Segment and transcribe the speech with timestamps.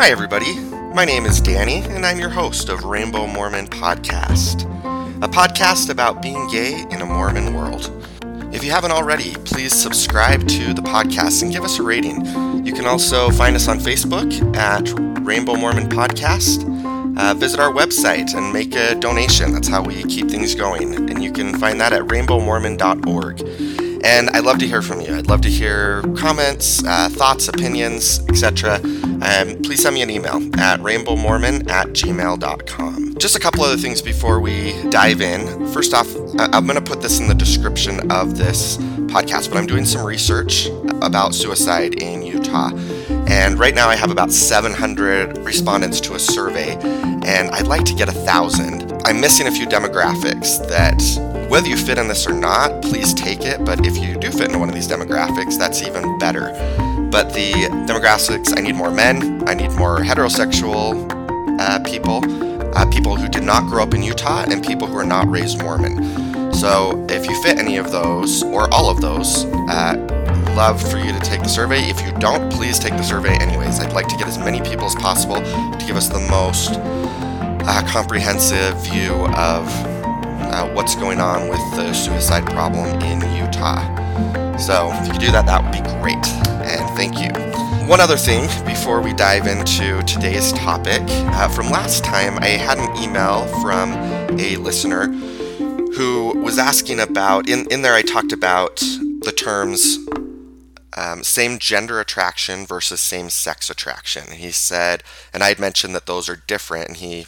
[0.00, 0.58] Hi, everybody.
[0.94, 4.62] My name is Danny, and I'm your host of Rainbow Mormon Podcast,
[5.22, 7.92] a podcast about being gay in a Mormon world.
[8.50, 12.24] If you haven't already, please subscribe to the podcast and give us a rating.
[12.64, 14.90] You can also find us on Facebook at
[15.22, 16.64] Rainbow Mormon Podcast.
[17.18, 19.52] Uh, visit our website and make a donation.
[19.52, 21.10] That's how we keep things going.
[21.10, 23.79] And you can find that at rainbowmormon.org.
[24.02, 25.14] And I'd love to hear from you.
[25.14, 28.80] I'd love to hear comments, uh, thoughts, opinions, etc.
[29.22, 33.18] Um, please send me an email at rainbowmormon at gmail.com.
[33.18, 35.66] Just a couple other things before we dive in.
[35.68, 36.08] First off,
[36.38, 38.78] I'm going to put this in the description of this
[39.10, 40.68] podcast, but I'm doing some research
[41.02, 42.70] about suicide in Utah.
[43.26, 47.94] And right now I have about 700 respondents to a survey, and I'd like to
[47.94, 48.90] get a thousand.
[49.04, 51.00] I'm missing a few demographics that
[51.50, 53.64] whether you fit in this or not, please take it.
[53.64, 56.52] But if you do fit into one of these demographics, that's even better.
[57.10, 57.50] But the
[57.88, 61.10] demographics I need more men, I need more heterosexual
[61.60, 62.20] uh, people,
[62.76, 65.60] uh, people who did not grow up in Utah, and people who are not raised
[65.60, 66.54] Mormon.
[66.54, 69.96] So if you fit any of those, or all of those, uh,
[70.54, 71.80] love for you to take the survey.
[71.90, 73.80] If you don't, please take the survey anyways.
[73.80, 77.82] I'd like to get as many people as possible to give us the most uh,
[77.88, 79.89] comprehensive view of
[80.50, 83.84] uh, what's going on with the suicide problem in Utah.
[84.56, 86.26] So if you could do that, that would be great.
[86.66, 87.30] And thank you.
[87.88, 91.02] One other thing before we dive into today's topic.
[91.08, 93.92] Uh, from last time, I had an email from
[94.38, 95.06] a listener
[95.94, 99.98] who was asking about, in, in there, I talked about the terms
[100.96, 104.32] um, same gender attraction versus same sex attraction.
[104.32, 107.26] He said, and I had mentioned that those are different, and he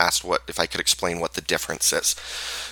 [0.00, 2.16] asked what if I could explain what the difference is.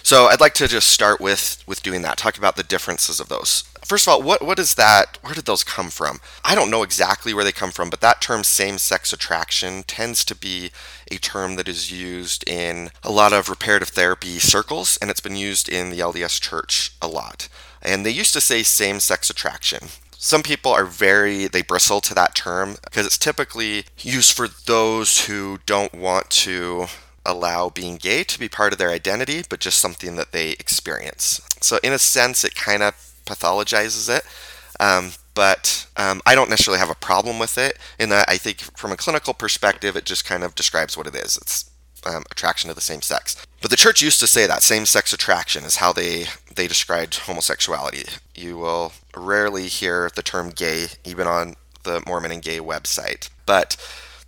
[0.03, 2.17] So I'd like to just start with with doing that.
[2.17, 3.65] Talk about the differences of those.
[3.84, 5.19] First of all, what what is that?
[5.23, 6.21] Where did those come from?
[6.45, 10.34] I don't know exactly where they come from, but that term same-sex attraction tends to
[10.34, 10.71] be
[11.11, 15.37] a term that is used in a lot of reparative therapy circles, and it's been
[15.37, 17.49] used in the LDS Church a lot.
[17.81, 19.89] And they used to say same-sex attraction
[20.21, 25.27] some people are very they bristle to that term because it's typically used for those
[25.27, 26.87] who don't want to
[27.28, 31.41] allow being gay to be part of their identity, but just something that they experience.
[31.61, 32.94] So, in a sense, it kind of
[33.27, 34.25] pathologizes it.
[34.81, 37.78] Um, but um, I don't necessarily have a problem with it.
[37.99, 41.15] In that, I think from a clinical perspective, it just kind of describes what it
[41.15, 41.37] is.
[41.37, 41.71] It's
[42.05, 43.37] um, attraction to the same sex.
[43.60, 48.05] But the church used to say that same-sex attraction is how they they described homosexuality.
[48.34, 53.31] You will rarely hear the term gay, even on the Mormon and Gay website.
[53.47, 53.77] But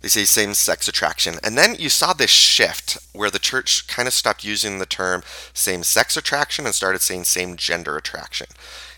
[0.01, 1.35] they say same sex attraction.
[1.43, 5.23] And then you saw this shift where the church kind of stopped using the term
[5.53, 8.47] same sex attraction and started saying same gender attraction.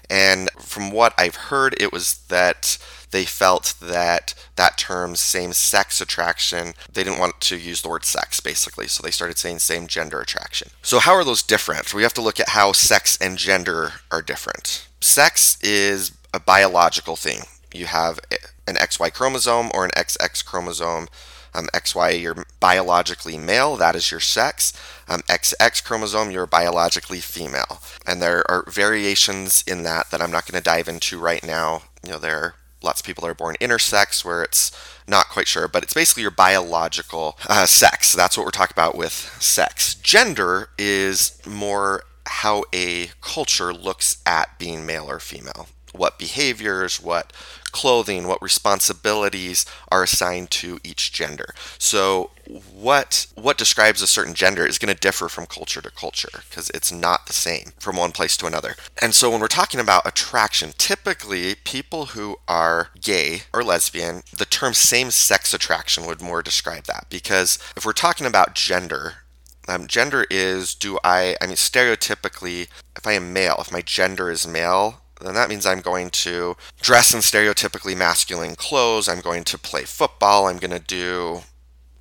[0.09, 2.77] And from what I've heard, it was that
[3.11, 8.05] they felt that that term same sex attraction, they didn't want to use the word
[8.05, 8.87] sex basically.
[8.87, 10.69] So they started saying same gender attraction.
[10.81, 11.93] So, how are those different?
[11.93, 14.87] We have to look at how sex and gender are different.
[14.99, 17.41] Sex is a biological thing.
[17.73, 18.37] You have eh,
[18.67, 21.07] an XY chromosome or an XX chromosome.
[21.55, 24.73] Um, XY, you're biologically male, that is your sex.
[25.07, 27.79] Um, XX chromosome, you're biologically female.
[28.07, 31.83] And there are variations in that that I'm not going to dive into right now.
[32.03, 34.71] You know, there are lots of people that are born intersex where it's
[35.07, 38.13] not quite sure, but it's basically your biological uh, sex.
[38.13, 39.95] That's what we're talking about with sex.
[39.95, 47.31] Gender is more how a culture looks at being male or female what behaviors, what
[47.73, 51.53] clothing, what responsibilities are assigned to each gender.
[51.77, 52.29] So
[52.73, 56.69] what what describes a certain gender is going to differ from culture to culture because
[56.69, 58.75] it's not the same from one place to another.
[59.01, 64.45] And so when we're talking about attraction, typically people who are gay or lesbian, the
[64.45, 69.15] term same-sex attraction would more describe that because if we're talking about gender,
[69.67, 72.67] um, gender is do I, I mean, stereotypically,
[72.97, 76.55] if I am male, if my gender is male, then that means I'm going to
[76.81, 79.07] dress in stereotypically masculine clothes.
[79.07, 80.47] I'm going to play football.
[80.47, 81.41] I'm going to do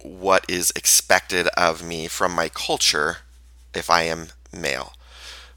[0.03, 3.19] what is expected of me from my culture
[3.75, 4.93] if I am male.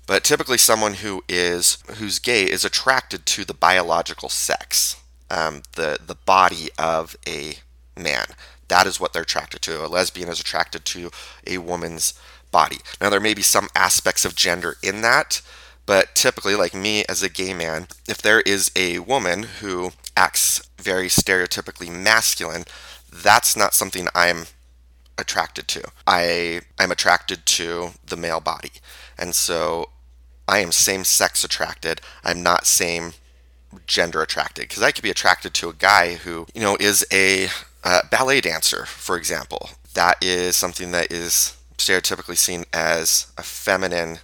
[0.07, 5.01] But typically, someone who is who's gay is attracted to the biological sex,
[5.31, 7.55] um, the the body of a
[7.97, 8.27] man.
[8.67, 9.85] That is what they're attracted to.
[9.85, 11.11] A lesbian is attracted to
[11.45, 12.13] a woman's
[12.51, 12.77] body.
[13.01, 15.41] Now, there may be some aspects of gender in that,
[15.85, 20.67] but typically, like me as a gay man, if there is a woman who acts
[20.77, 22.63] very stereotypically masculine,
[23.11, 24.45] that's not something I'm
[25.17, 25.83] attracted to.
[26.07, 28.71] I I'm attracted to the male body.
[29.17, 29.89] And so
[30.47, 32.01] I am same sex attracted.
[32.23, 33.13] I'm not same
[33.87, 37.47] gender attracted because I could be attracted to a guy who, you know, is a
[37.83, 39.69] uh, ballet dancer, for example.
[39.93, 44.19] That is something that is stereotypically seen as a feminine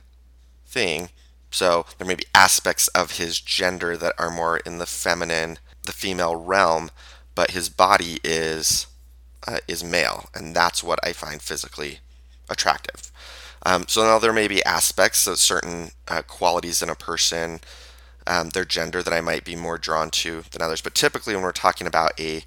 [0.66, 1.10] thing.
[1.52, 5.92] So there may be aspects of his gender that are more in the feminine, the
[5.92, 6.90] female realm,
[7.36, 8.88] but his body is
[9.48, 12.00] uh, is male, and that's what I find physically
[12.50, 13.12] attractive.
[13.66, 17.60] Um, so now there may be aspects of certain uh, qualities in a person,
[18.28, 20.82] um, their gender that I might be more drawn to than others.
[20.82, 22.44] But typically, when we're talking about a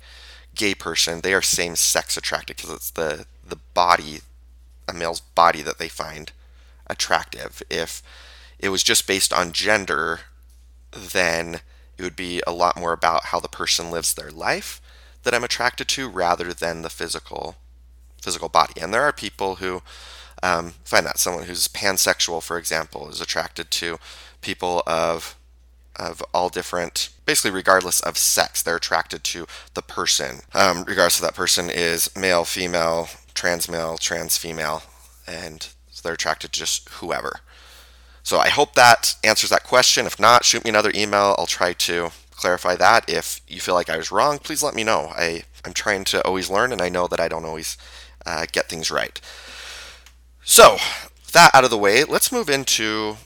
[0.54, 4.20] gay person, they are same sex attracted because it's the the body,
[4.88, 6.32] a male's body that they find
[6.86, 7.62] attractive.
[7.68, 8.02] If
[8.58, 10.20] it was just based on gender,
[10.92, 11.60] then
[11.96, 14.80] it would be a lot more about how the person lives their life
[15.22, 17.56] that I'm attracted to rather than the physical
[18.22, 18.80] physical body.
[18.80, 19.82] And there are people who
[20.42, 23.98] um, find that someone who's pansexual, for example, is attracted to
[24.40, 25.36] people of
[25.96, 31.22] of all different, basically regardless of sex, they're attracted to the person, um, regardless of
[31.22, 34.82] that person is male, female, trans male, trans female,
[35.24, 35.68] and
[36.02, 37.40] they're attracted to just whoever.
[38.24, 40.06] So I hope that answers that question.
[40.06, 41.36] If not, shoot me another email.
[41.38, 43.08] I'll try to clarify that.
[43.08, 45.12] If you feel like I was wrong, please let me know.
[45.14, 47.76] I, I'm trying to always learn, and I know that I don't always
[48.24, 49.20] uh, get things right.
[50.42, 50.78] So,
[51.32, 53.18] that out of the way, let's move into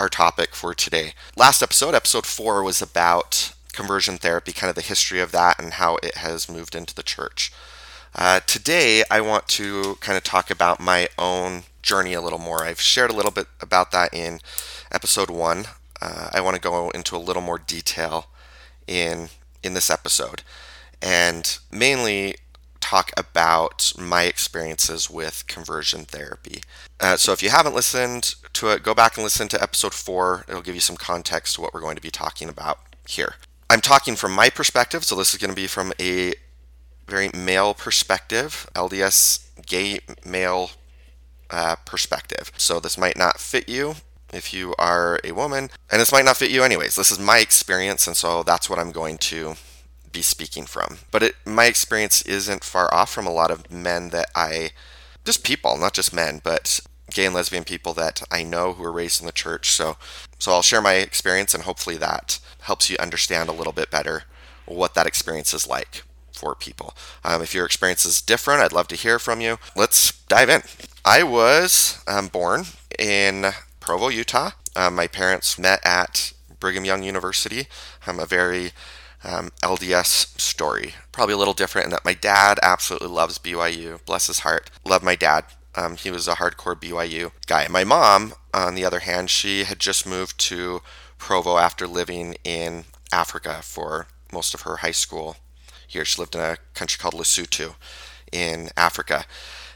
[0.00, 1.14] our topic for today.
[1.36, 5.74] Last episode, episode four, was about conversion therapy, kind of the history of that and
[5.74, 7.52] how it has moved into the church.
[8.16, 12.64] Uh, today, I want to kind of talk about my own journey a little more.
[12.64, 14.40] I've shared a little bit about that in
[14.92, 15.66] episode one.
[16.00, 18.26] Uh, I want to go into a little more detail
[18.86, 19.28] in
[19.62, 20.42] in this episode,
[21.02, 22.36] and mainly
[22.80, 26.62] talk about my experiences with conversion therapy.
[26.98, 30.44] Uh, so if you haven't listened to it, go back and listen to episode four.
[30.48, 33.34] It'll give you some context to what we're going to be talking about here.
[33.68, 36.34] I'm talking from my perspective, so this is going to be from a
[37.06, 40.70] very male perspective, LDS gay male
[41.50, 42.52] uh, perspective.
[42.56, 43.96] So this might not fit you
[44.32, 46.96] if you are a woman, and this might not fit you anyways.
[46.96, 49.54] This is my experience, and so that's what I'm going to
[50.12, 50.98] be speaking from.
[51.10, 54.70] But it, my experience isn't far off from a lot of men that I,
[55.24, 56.80] just people, not just men, but
[57.10, 59.70] gay and lesbian people that I know who are raised in the church.
[59.70, 59.96] So,
[60.38, 64.24] so I'll share my experience, and hopefully that helps you understand a little bit better
[64.66, 66.04] what that experience is like
[66.40, 66.94] for people.
[67.22, 69.58] Um, if your experience is different, I'd love to hear from you.
[69.76, 70.62] Let's dive in.
[71.04, 72.64] I was um, born
[72.98, 74.52] in Provo, Utah.
[74.74, 77.66] Um, my parents met at Brigham Young University.
[78.06, 78.72] I'm a very
[79.22, 80.94] um, LDS story.
[81.12, 84.02] Probably a little different in that my dad absolutely loves BYU.
[84.06, 84.70] Bless his heart.
[84.84, 85.44] Love my dad.
[85.74, 87.68] Um, he was a hardcore BYU guy.
[87.68, 90.80] My mom, on the other hand, she had just moved to
[91.18, 95.36] Provo after living in Africa for most of her high school
[95.90, 96.04] here.
[96.04, 97.74] She lived in a country called Lesotho
[98.32, 99.24] in Africa.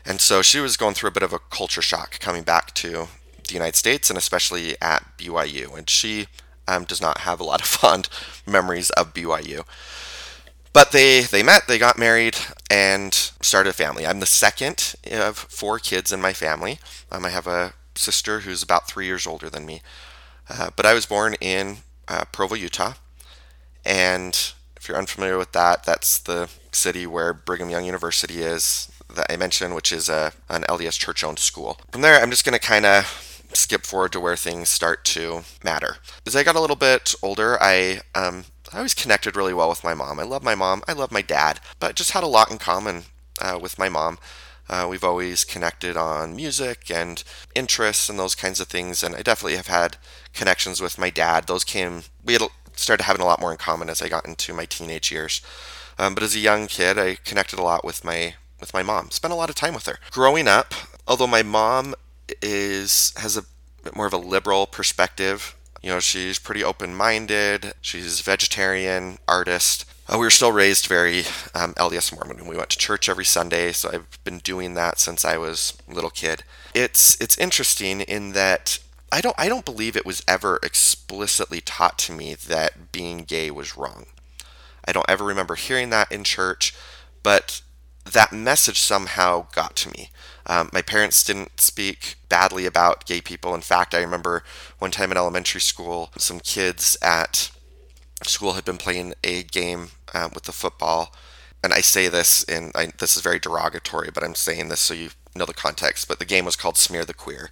[0.06, 3.08] And so she was going through a bit of a culture shock coming back to
[3.46, 5.76] the United States and especially at BYU.
[5.76, 6.26] And she
[6.69, 8.08] um, does not have a lot of fond
[8.46, 9.64] memories of BYU.
[10.72, 12.37] But they, they met, they got married,
[12.69, 14.05] and started a family.
[14.05, 16.81] I'm the second of four kids in my family.
[17.12, 19.82] Um, I have a sister who's about three years older than me.
[20.49, 21.78] Uh, but I was born in
[22.08, 22.94] uh, Provo, Utah.
[23.84, 24.52] And
[24.85, 29.37] if you're unfamiliar with that, that's the city where Brigham Young University is that I
[29.37, 31.81] mentioned, which is a, an LDS church owned school.
[31.91, 35.45] From there, I'm just going to kind of skip forward to where things start to
[35.64, 35.97] matter.
[36.26, 39.85] As I got a little bit older, I um, I always connected really well with
[39.85, 40.21] my mom.
[40.21, 40.83] I love my mom.
[40.87, 43.05] I love my dad, but just had a lot in common
[43.41, 44.19] uh, with my mom.
[44.69, 47.25] Uh, we've always connected on music and
[47.55, 49.97] interests and those kinds of things, and I definitely have had
[50.35, 51.47] connections with my dad.
[51.47, 52.43] Those came we had
[52.76, 55.40] started having a lot more in common as I got into my teenage years.
[55.99, 59.11] Um, but as a young kid, I connected a lot with my with my mom.
[59.11, 59.99] Spent a lot of time with her.
[60.11, 60.75] Growing up,
[61.07, 61.95] although my mom
[62.43, 63.45] is has a
[63.83, 65.54] bit more of a liberal perspective,
[65.85, 67.75] you know, she's pretty open-minded.
[67.83, 69.85] She's vegetarian, artist.
[70.09, 71.21] Uh, we were still raised very
[71.54, 72.47] um, LDS Mormon.
[72.47, 75.93] We went to church every Sunday, so I've been doing that since I was a
[75.93, 76.43] little kid.
[76.75, 78.78] It's it's interesting in that
[79.14, 83.49] I don't I don't believe it was ever explicitly taught to me that being gay
[83.49, 84.06] was wrong.
[84.85, 86.75] I don't ever remember hearing that in church,
[87.23, 87.62] but
[88.04, 90.11] that message somehow got to me.
[90.47, 93.54] Um, my parents didn't speak badly about gay people.
[93.54, 94.42] In fact, I remember
[94.80, 97.52] one time in elementary school, some kids at
[98.25, 101.14] school had been playing a game um, with the football.
[101.62, 105.11] And I say this, and this is very derogatory, but I'm saying this so you
[105.37, 106.09] know the context.
[106.09, 107.50] But the game was called Smear the Queer.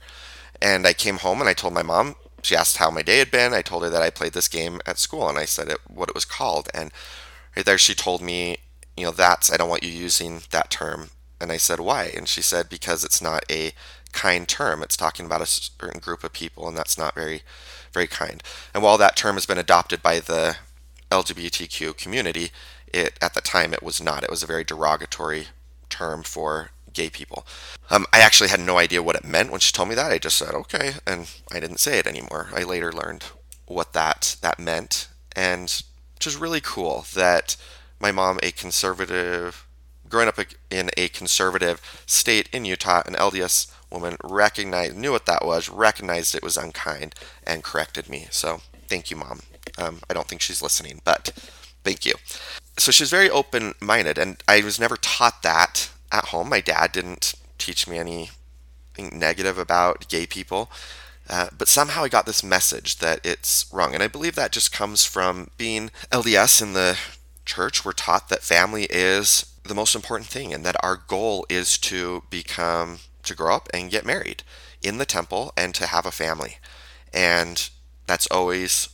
[0.62, 3.30] And I came home and I told my mom, she asked how my day had
[3.30, 3.52] been.
[3.52, 6.08] I told her that I played this game at school and I said it, what
[6.08, 6.70] it was called.
[6.72, 6.90] And
[7.56, 8.58] right there, she told me
[8.96, 11.10] you know, that's, I don't want you using that term.
[11.40, 12.12] And I said, why?
[12.16, 13.72] And she said, because it's not a
[14.12, 14.82] kind term.
[14.82, 17.42] It's talking about a certain group of people, and that's not very,
[17.92, 18.42] very kind.
[18.74, 20.56] And while that term has been adopted by the
[21.10, 22.50] LGBTQ community,
[22.86, 24.22] it at the time it was not.
[24.22, 25.46] It was a very derogatory
[25.88, 27.46] term for gay people.
[27.90, 30.12] Um, I actually had no idea what it meant when she told me that.
[30.12, 32.48] I just said okay, and I didn't say it anymore.
[32.54, 33.24] I later learned
[33.66, 35.82] what that that meant, and
[36.14, 37.56] which is really cool that
[38.00, 39.66] my mom, a conservative,
[40.08, 40.38] growing up
[40.70, 46.34] in a conservative state in Utah, an LDS woman, recognized knew what that was, recognized
[46.34, 47.14] it was unkind,
[47.46, 48.26] and corrected me.
[48.30, 49.40] So thank you, mom.
[49.78, 51.32] Um, I don't think she's listening, but
[51.84, 52.14] thank you.
[52.78, 56.48] So she's very open minded, and I was never taught that at home.
[56.48, 60.70] My dad didn't teach me anything negative about gay people.
[61.28, 63.94] Uh, but somehow I got this message that it's wrong.
[63.94, 66.98] And I believe that just comes from being LDS in the
[67.46, 67.84] church.
[67.84, 72.24] We're taught that family is the most important thing and that our goal is to
[72.28, 74.42] become, to grow up and get married
[74.82, 76.58] in the temple and to have a family.
[77.14, 77.70] And
[78.06, 78.88] that's always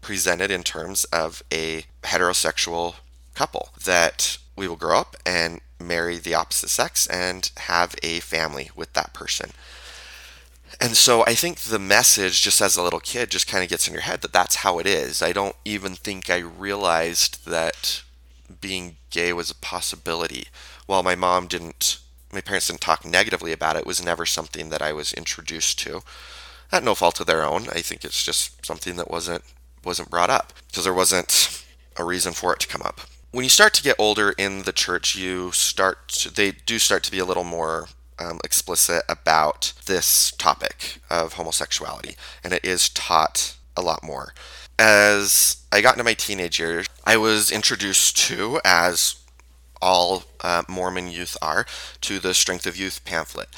[0.00, 2.96] presented in terms of a heterosexual
[3.34, 8.70] couple that we will grow up and marry the opposite sex and have a family
[8.74, 9.50] with that person.
[10.80, 13.86] And so I think the message, just as a little kid, just kind of gets
[13.86, 15.22] in your head that that's how it is.
[15.22, 18.02] I don't even think I realized that
[18.60, 20.48] being gay was a possibility.
[20.86, 21.98] While my mom didn't,
[22.32, 25.78] my parents didn't talk negatively about it, it was never something that I was introduced
[25.80, 26.02] to.
[26.72, 27.68] At no fault of their own.
[27.68, 29.44] I think it's just something that wasn't
[29.84, 31.62] wasn't brought up because there wasn't
[31.96, 33.02] a reason for it to come up
[33.34, 37.02] when you start to get older in the church, you start to, they do start
[37.02, 37.88] to be a little more
[38.20, 42.14] um, explicit about this topic of homosexuality,
[42.44, 44.34] and it is taught a lot more.
[44.78, 49.16] As I got into my teenage years, I was introduced to, as
[49.82, 51.66] all uh, Mormon youth are,
[52.02, 53.48] to the Strength of Youth pamphlet.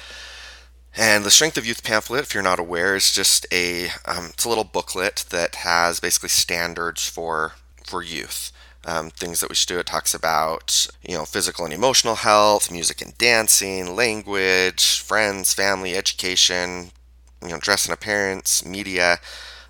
[0.96, 4.46] And the Strength of Youth pamphlet, if you're not aware, is just a um, it's
[4.46, 7.52] a little booklet that has basically standards for
[7.84, 8.52] for youth
[8.86, 9.78] um, things that we should do.
[9.78, 15.96] It talks about, you know, physical and emotional health, music and dancing, language, friends, family,
[15.96, 16.92] education,
[17.42, 19.18] you know, dress and appearance, media.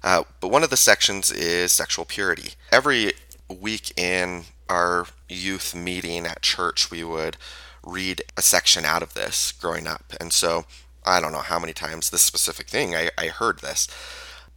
[0.04, 2.52] Uh, but one of the sections is sexual purity.
[2.70, 3.14] Every
[3.48, 7.38] week in our youth meeting at church, we would
[7.84, 10.12] read a section out of this growing up.
[10.20, 10.66] And so
[11.04, 13.88] I don't know how many times this specific thing I, I heard this.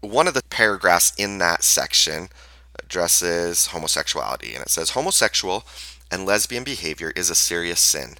[0.01, 2.29] One of the paragraphs in that section
[2.89, 5.63] addresses homosexuality, and it says homosexual
[6.09, 8.15] and lesbian behavior is a serious sin.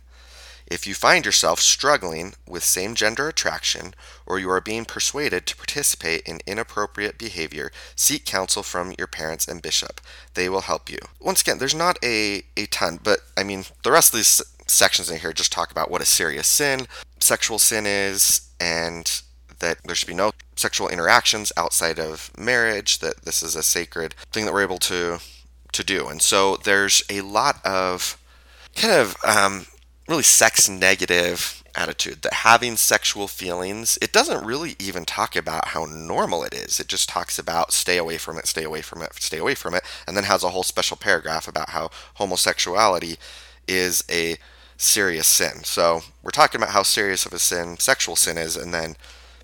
[0.68, 3.96] If you find yourself struggling with same gender attraction
[4.28, 9.48] or you are being persuaded to participate in inappropriate behavior, seek counsel from your parents
[9.48, 10.00] and bishop.
[10.36, 11.00] They will help you.
[11.20, 15.10] Once again, there's not a, a ton, but I mean, the rest of these sections
[15.10, 16.86] in here just talk about what a serious sin,
[17.20, 19.24] sexual sin is, and
[19.60, 24.13] that there should be no sexual interactions outside of marriage, that this is a sacred
[24.32, 25.20] thing that we're able to
[25.72, 26.08] to do.
[26.08, 28.18] And so there's a lot of
[28.75, 29.68] kind of um,
[30.08, 35.86] really sex negative attitude that having sexual feelings it doesn't really even talk about how
[35.86, 39.13] normal it is it just talks about stay away from it stay away from it
[39.13, 43.18] stay away from it and then has a whole special paragraph about how homosexuality
[43.68, 44.36] is a
[44.78, 48.74] serious sin so we're talking about how serious of a sin sexual sin is and
[48.74, 48.96] then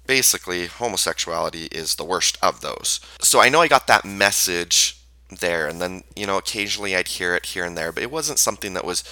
[0.07, 2.99] basically homosexuality is the worst of those.
[3.19, 7.35] So I know I got that message there, and then, you know, occasionally I'd hear
[7.35, 9.03] it here and there, but it wasn't something that was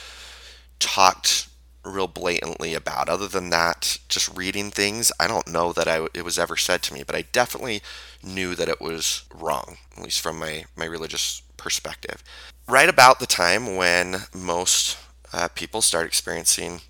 [0.80, 1.48] talked
[1.84, 3.10] real blatantly about.
[3.10, 6.82] Other than that, just reading things, I don't know that I, it was ever said
[6.84, 7.82] to me, but I definitely
[8.24, 12.24] knew that it was wrong, at least from my, my religious perspective.
[12.68, 14.98] Right about the time when most
[15.34, 16.82] uh, people start experiencing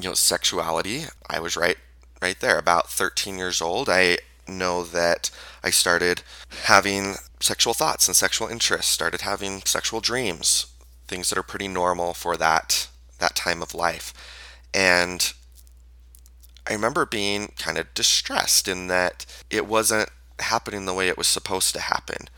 [0.00, 1.76] you know sexuality i was right
[2.20, 2.58] right there.
[2.58, 5.30] About 13 years old, I know that
[5.62, 6.22] I started
[6.64, 10.66] having sexual thoughts and sexual interests, started having sexual dreams,
[11.06, 14.14] things that are pretty normal for that that time of life.
[14.72, 15.32] And
[16.68, 21.26] I remember being kind of distressed in that it wasn't happening the way it was
[21.26, 22.28] supposed to happen.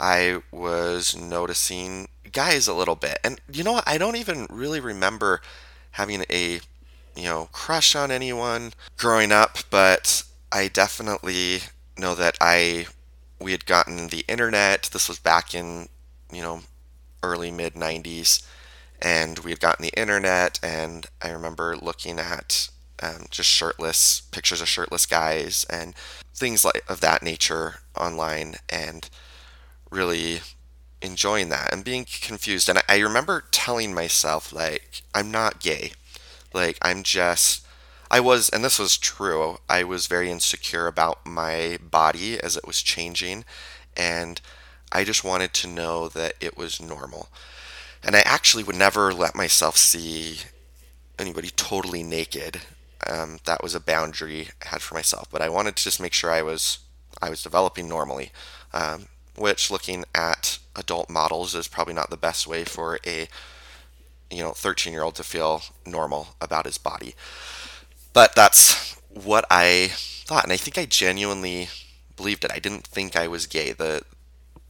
[0.00, 3.18] I was noticing guys a little bit.
[3.24, 3.88] And you know what?
[3.88, 5.40] I don't even really remember
[5.92, 6.60] having a
[7.18, 10.22] you know, crush on anyone growing up, but
[10.52, 11.60] I definitely
[11.98, 12.86] know that I
[13.40, 14.90] we had gotten the internet.
[14.92, 15.88] This was back in,
[16.32, 16.60] you know,
[17.24, 18.46] early mid 90s
[19.02, 22.68] and we had gotten the internet and I remember looking at
[23.02, 25.94] um, just shirtless pictures of shirtless guys and
[26.34, 29.08] things like of that nature online and
[29.90, 30.40] really
[31.02, 32.68] enjoying that and being confused.
[32.68, 35.92] And I, I remember telling myself, like, I'm not gay.
[36.52, 37.64] Like, I'm just.
[38.10, 42.66] I was, and this was true, I was very insecure about my body as it
[42.66, 43.44] was changing.
[43.96, 44.40] And
[44.90, 47.28] I just wanted to know that it was normal.
[48.02, 50.38] And I actually would never let myself see
[51.18, 52.62] anybody totally naked.
[53.06, 55.28] Um, that was a boundary I had for myself.
[55.30, 56.78] But I wanted to just make sure I was
[57.20, 58.30] I was developing normally.
[58.72, 63.28] Um, which, looking at adult models, is probably not the best way for a
[64.30, 67.14] you know 13 year old to feel normal about his body.
[68.12, 71.68] But that's what I thought, and I think I genuinely
[72.16, 72.52] believed it.
[72.52, 73.72] I didn't think I was gay.
[73.72, 74.02] the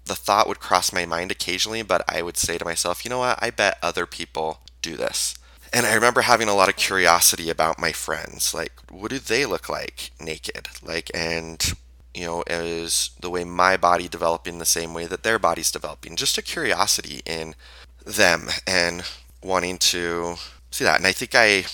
[0.05, 3.19] The thought would cross my mind occasionally, but I would say to myself, you know
[3.19, 3.39] what?
[3.43, 5.35] I bet other people do this.
[5.73, 8.55] And I remember having a lot of curiosity about my friends.
[8.55, 10.69] Like, what do they look like naked?
[10.83, 11.63] Like, and
[12.15, 16.17] you know, is the way my body developing the same way that their body's developing?
[16.17, 17.55] Just a curiosity in
[18.05, 19.05] them and
[19.43, 20.37] wanting to
[20.71, 20.99] see that.
[20.99, 21.65] And I think I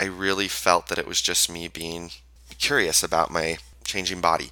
[0.00, 2.10] I really felt that it was just me being
[2.58, 4.50] curious about my changing body.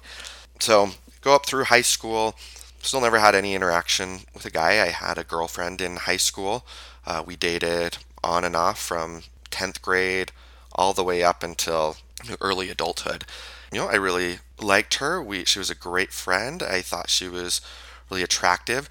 [0.59, 2.35] So go up through high school.
[2.81, 4.83] Still never had any interaction with a guy.
[4.83, 6.65] I had a girlfriend in high school.
[7.05, 10.31] Uh, we dated on and off from 10th grade
[10.73, 11.97] all the way up until
[12.39, 13.25] early adulthood.
[13.71, 15.21] You know, I really liked her.
[15.21, 16.61] We she was a great friend.
[16.63, 17.61] I thought she was
[18.09, 18.89] really attractive.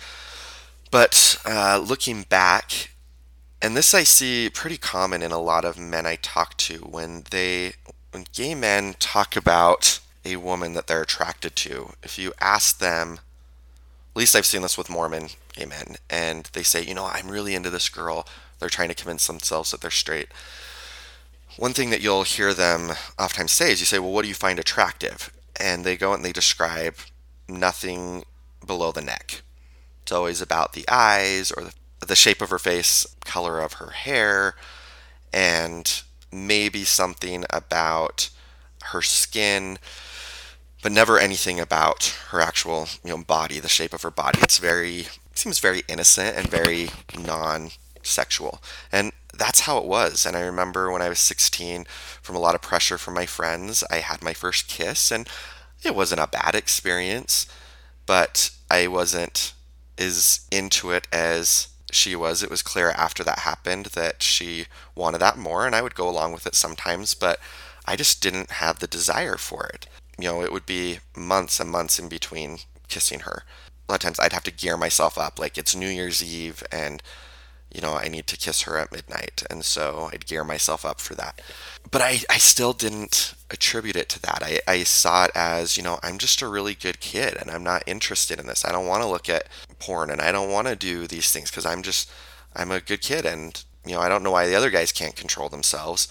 [0.91, 2.90] But uh, looking back,
[3.63, 7.25] and this I see pretty common in a lot of men I talk to when
[7.31, 7.75] they
[8.11, 11.91] when gay men talk about a woman that they're attracted to.
[12.03, 13.21] If you ask them,
[14.13, 17.29] at least I've seen this with Mormon gay men, and they say, you know, I'm
[17.29, 18.27] really into this girl.
[18.59, 20.29] They're trying to convince themselves that they're straight.
[21.57, 24.35] One thing that you'll hear them oftentimes say is you say, well, what do you
[24.35, 25.31] find attractive?
[25.61, 26.97] and they go and they describe
[27.49, 28.25] nothing
[28.67, 29.43] below the neck.
[30.03, 33.91] It's always about the eyes or the, the shape of her face, color of her
[33.91, 34.55] hair,
[35.33, 36.03] and
[36.33, 38.31] maybe something about
[38.85, 39.79] her skin,
[40.83, 44.41] but never anything about her actual, you know, body, the shape of her body.
[44.43, 48.61] It's very seems very innocent and very non-sexual.
[48.93, 50.27] And that's how it was.
[50.27, 51.87] And I remember when I was 16,
[52.21, 55.27] from a lot of pressure from my friends, I had my first kiss, and
[55.83, 57.47] it wasn't a bad experience,
[58.05, 59.55] but I wasn't
[59.97, 62.43] as into it as she was.
[62.43, 66.09] It was clear after that happened that she wanted that more, and I would go
[66.09, 67.39] along with it sometimes, but
[67.87, 69.87] I just didn't have the desire for it.
[70.19, 73.45] You know, it would be months and months in between kissing her.
[73.89, 76.63] A lot of times I'd have to gear myself up, like it's New Year's Eve
[76.71, 77.03] and
[77.73, 79.45] you know, I need to kiss her at midnight.
[79.49, 81.41] And so I'd gear myself up for that.
[81.91, 84.43] But I, I still didn't attribute it to that.
[84.43, 87.63] I, I saw it as, you know, I'm just a really good kid and I'm
[87.63, 88.65] not interested in this.
[88.65, 89.47] I don't want to look at
[89.81, 92.11] porn and I don't want to do these things because I'm just,
[92.55, 93.27] I'm a good kid.
[93.27, 96.07] And, you know, I don't know why the other guys can't control themselves.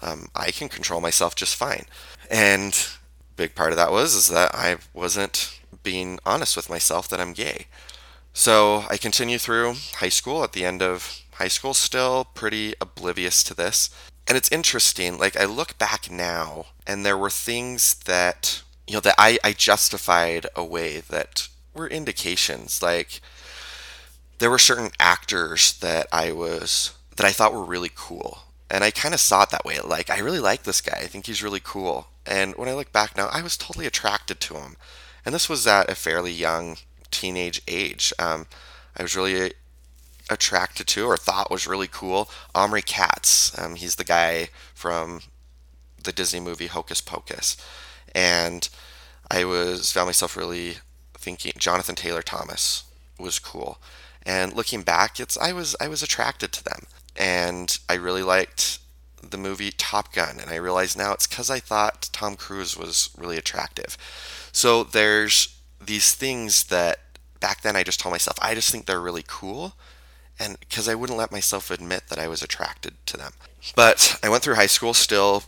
[0.00, 1.84] Um, I can control myself just fine.
[2.30, 2.78] And
[3.36, 7.32] big part of that was is that I wasn't being honest with myself that I'm
[7.32, 7.66] gay.
[8.32, 10.44] So I continue through high school.
[10.44, 13.90] At the end of high school, still pretty oblivious to this.
[14.26, 19.00] And it's interesting, like I look back now, and there were things that, you know,
[19.00, 22.82] that I, I justified away that were indications.
[22.82, 23.20] Like
[24.38, 28.40] there were certain actors that I was, that I thought were really cool.
[28.70, 29.78] And I kind of saw it that way.
[29.80, 30.98] Like, I really like this guy.
[30.98, 32.08] I think he's really cool.
[32.26, 34.76] And when I look back now, I was totally attracted to him.
[35.24, 36.76] And this was at a fairly young
[37.10, 38.12] teenage age.
[38.18, 38.46] Um,
[38.96, 39.54] I was really
[40.30, 42.28] attracted to or thought was really cool.
[42.54, 43.58] Omri Katz.
[43.58, 45.22] Um, he's the guy from
[46.02, 47.56] the Disney movie Hocus Pocus.
[48.14, 48.68] And
[49.30, 50.76] I was found myself really
[51.18, 52.84] thinking Jonathan Taylor Thomas
[53.18, 53.78] was cool.
[54.24, 56.86] And looking back, it's I was I was attracted to them.
[57.16, 58.78] And I really liked
[59.22, 63.10] the movie Top Gun and I realize now it's cuz I thought Tom Cruise was
[63.18, 63.98] really attractive.
[64.52, 65.48] So there's
[65.80, 67.00] these things that
[67.40, 69.74] back then I just told myself, I just think they're really cool.
[70.38, 73.32] And because I wouldn't let myself admit that I was attracted to them.
[73.74, 75.44] But I went through high school still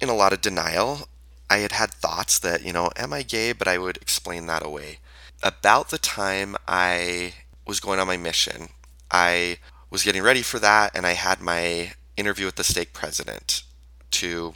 [0.00, 1.08] in a lot of denial.
[1.48, 3.52] I had had thoughts that, you know, am I gay?
[3.52, 4.98] But I would explain that away.
[5.44, 7.34] About the time I
[7.66, 8.70] was going on my mission,
[9.10, 9.58] I
[9.90, 13.62] was getting ready for that and I had my interview with the stake president
[14.12, 14.54] to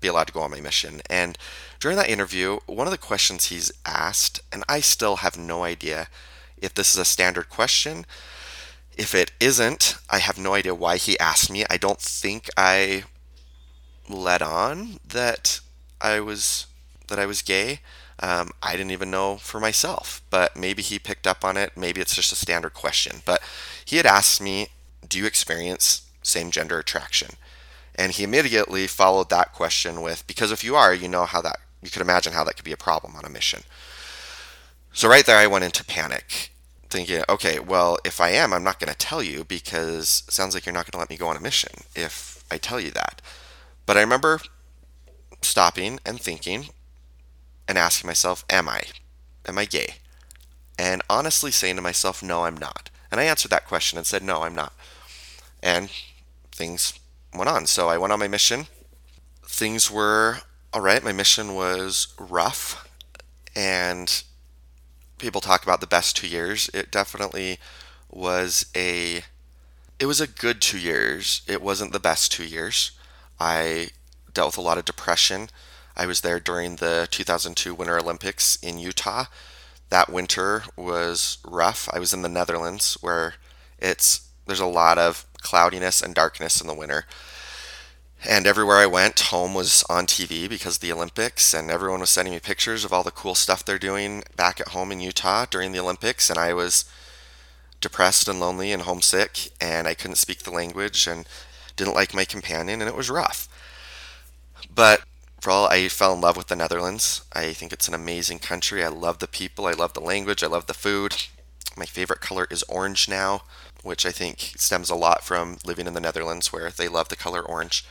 [0.00, 1.02] be allowed to go on my mission.
[1.10, 1.36] And
[1.80, 6.08] during that interview, one of the questions he's asked, and I still have no idea
[6.56, 8.06] if this is a standard question.
[8.96, 11.66] If it isn't, I have no idea why he asked me.
[11.68, 13.04] I don't think I
[14.08, 15.60] let on that
[16.00, 16.68] I was
[17.08, 17.80] that I was gay.
[18.22, 21.76] Um, I didn't even know for myself, but maybe he picked up on it.
[21.76, 23.20] Maybe it's just a standard question.
[23.24, 23.42] But
[23.84, 24.68] he had asked me,
[25.06, 27.30] Do you experience same gender attraction?
[27.96, 31.58] And he immediately followed that question with, Because if you are, you know how that,
[31.82, 33.64] you could imagine how that could be a problem on a mission.
[34.92, 36.52] So right there, I went into panic,
[36.90, 40.54] thinking, okay, well, if I am, I'm not going to tell you because it sounds
[40.54, 42.92] like you're not going to let me go on a mission if I tell you
[42.92, 43.20] that.
[43.84, 44.40] But I remember
[45.40, 46.68] stopping and thinking
[47.68, 48.82] and asking myself, am I?
[49.46, 49.94] Am I gay?
[50.78, 52.90] And honestly saying to myself, no, I'm not.
[53.10, 54.72] And I answered that question and said, no, I'm not.
[55.62, 55.90] And
[56.50, 56.98] things
[57.34, 57.66] went on.
[57.66, 58.66] So I went on my mission.
[59.44, 60.38] Things were
[60.72, 61.04] all right.
[61.04, 62.88] My mission was rough.
[63.54, 64.22] And
[65.18, 66.70] people talk about the best two years.
[66.72, 67.58] It definitely
[68.10, 69.22] was a
[69.98, 71.42] it was a good two years.
[71.46, 72.92] It wasn't the best two years.
[73.38, 73.90] I
[74.34, 75.48] dealt with a lot of depression.
[75.96, 79.26] I was there during the 2002 Winter Olympics in Utah.
[79.90, 81.88] That winter was rough.
[81.92, 83.34] I was in the Netherlands where
[83.78, 87.04] it's there's a lot of cloudiness and darkness in the winter.
[88.28, 92.10] And everywhere I went, home was on TV because of the Olympics, and everyone was
[92.10, 95.44] sending me pictures of all the cool stuff they're doing back at home in Utah
[95.44, 96.30] during the Olympics.
[96.30, 96.84] And I was
[97.80, 101.26] depressed and lonely and homesick, and I couldn't speak the language and
[101.74, 103.48] didn't like my companion, and it was rough.
[104.72, 105.02] But
[105.42, 107.22] for all, I fell in love with the Netherlands.
[107.32, 108.84] I think it's an amazing country.
[108.84, 111.16] I love the people, I love the language, I love the food.
[111.76, 113.42] My favorite color is orange now,
[113.82, 117.16] which I think stems a lot from living in the Netherlands where they love the
[117.16, 117.84] color orange.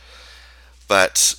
[0.88, 1.34] But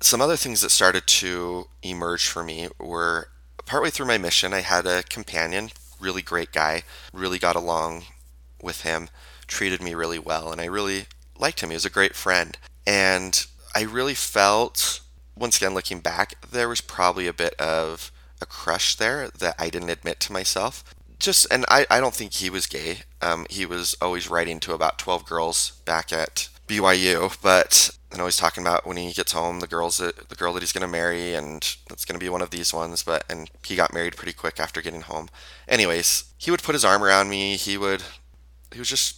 [0.00, 3.28] some other things that started to emerge for me were
[3.66, 8.04] partway through my mission, I had a companion, really great guy, really got along
[8.62, 9.08] with him,
[9.48, 11.70] treated me really well, and I really liked him.
[11.70, 12.56] He was a great friend.
[12.86, 13.44] And
[13.74, 15.00] I really felt,
[15.36, 19.70] once again, looking back, there was probably a bit of a crush there that I
[19.70, 20.84] didn't admit to myself.
[21.18, 22.98] Just, and I, I don't think he was gay.
[23.22, 28.36] Um, he was always writing to about 12 girls back at BYU, but and always
[28.36, 30.88] talking about when he gets home the girls that the girl that he's going to
[30.88, 34.16] marry and it's going to be one of these ones but and he got married
[34.16, 35.28] pretty quick after getting home
[35.66, 38.04] anyways he would put his arm around me he would
[38.72, 39.16] he was just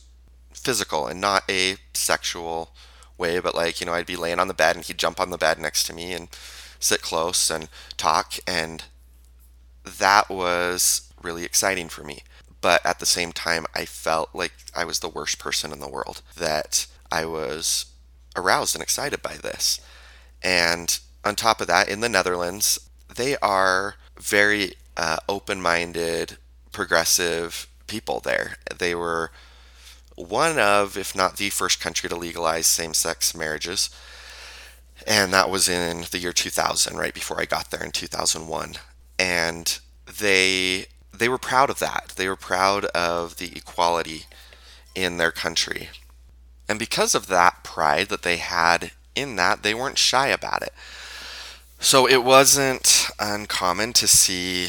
[0.55, 2.71] physical and not a sexual
[3.19, 5.31] way but like you know I'd be laying on the bed and he'd jump on
[5.31, 6.29] the bed next to me and
[6.79, 8.85] sit close and talk and
[9.85, 12.23] that was really exciting for me
[12.61, 15.89] but at the same time I felt like I was the worst person in the
[15.89, 17.87] world that I was
[18.37, 19.81] aroused and excited by this.
[20.43, 22.79] And on top of that, in the Netherlands,
[23.15, 26.37] they are very uh, open minded,
[26.73, 28.57] progressive people there.
[28.77, 29.31] They were
[30.17, 33.91] one of, if not the first country to legalize same sex marriages.
[35.07, 38.75] And that was in the year 2000, right before I got there in 2001.
[39.19, 39.79] And
[40.19, 42.13] they they were proud of that.
[42.17, 44.25] They were proud of the equality
[44.95, 45.89] in their country.
[46.69, 50.73] And because of that pride that they had in that, they weren't shy about it.
[51.79, 54.69] So it wasn't uncommon to see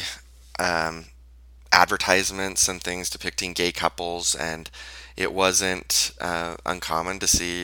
[0.58, 1.06] um,
[1.72, 4.70] advertisements and things depicting gay couples, and
[5.18, 7.62] it wasn't uh, uncommon to see,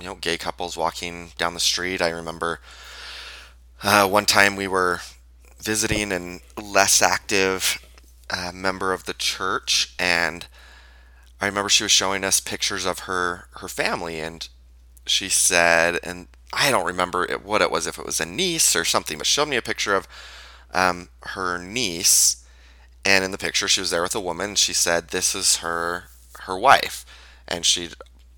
[0.00, 2.00] you know, gay couples walking down the street.
[2.00, 2.58] I remember
[3.82, 5.00] uh, one time we were
[5.62, 7.78] visiting a less active
[8.30, 10.46] uh, member of the church, and
[11.38, 14.48] I remember she was showing us pictures of her her family, and
[15.04, 18.74] she said, and I don't remember it, what it was, if it was a niece
[18.74, 20.08] or something, but showed me a picture of
[20.72, 22.42] um, her niece,
[23.04, 24.54] and in the picture she was there with a woman.
[24.54, 26.04] She said, "This is her
[26.46, 27.04] her wife,"
[27.46, 27.90] and she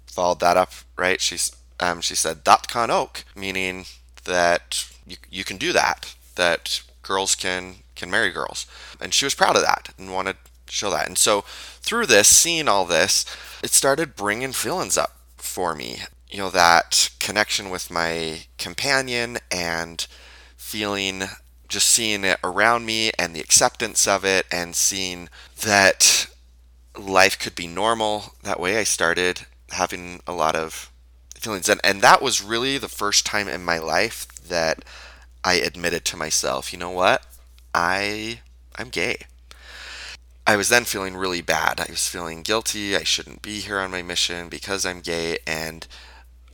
[0.07, 1.21] followed that up, right?
[1.21, 3.87] She's um, she said, "Dat kan ook," meaning
[4.25, 8.67] that you, you can do that, that girls can can marry girls,
[9.01, 11.07] and she was proud of that and wanted to show that.
[11.07, 11.43] And so
[11.81, 13.25] through this, seeing all this,
[13.63, 16.03] it started bringing feelings up for me.
[16.29, 20.07] You know, that connection with my companion and
[20.57, 21.23] feeling
[21.69, 25.29] just seeing it around me and the acceptance of it and seeing
[25.63, 26.28] that
[26.99, 28.35] life could be normal.
[28.43, 30.91] That way, I started having a lot of
[31.37, 31.69] feelings.
[31.69, 34.85] And, and that was really the first time in my life that
[35.45, 37.25] I admitted to myself, you know what?
[37.75, 38.41] I
[38.77, 39.19] I'm gay.
[40.47, 41.81] I was then feeling really bad.
[41.81, 42.97] I was feeling guilty.
[42.97, 45.39] I shouldn't be here on my mission because I'm gay.
[45.47, 45.87] And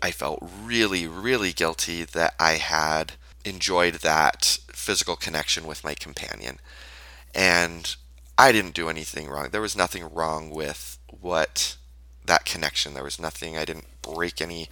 [0.02, 3.12] I felt really, really guilty that I had
[3.44, 6.58] enjoyed that physical connection with my companion.
[7.34, 7.94] And
[8.36, 9.48] I didn't do anything wrong.
[9.50, 11.76] There was nothing wrong with what
[12.24, 12.94] that connection.
[12.94, 14.68] There was nothing, I didn't break any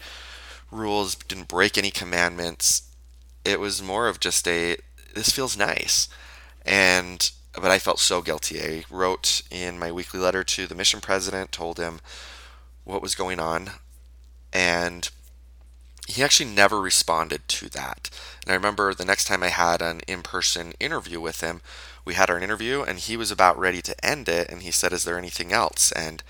[0.71, 2.83] rules, didn't break any commandments.
[3.45, 4.79] It was more of just a,
[5.15, 6.09] this feels nice.
[6.65, 8.61] And but I felt so guilty.
[8.63, 12.01] I wrote in my weekly letter to the mission president, told him
[12.85, 13.73] what was going on,
[14.53, 15.11] and
[16.09, 18.11] he actually never responded to that.
[18.45, 21.61] And I remember the next time I had an in person interview with him,
[22.05, 24.51] we had our interview and he was about ready to end it.
[24.51, 25.93] And he said, Is there anything else?
[25.93, 26.23] And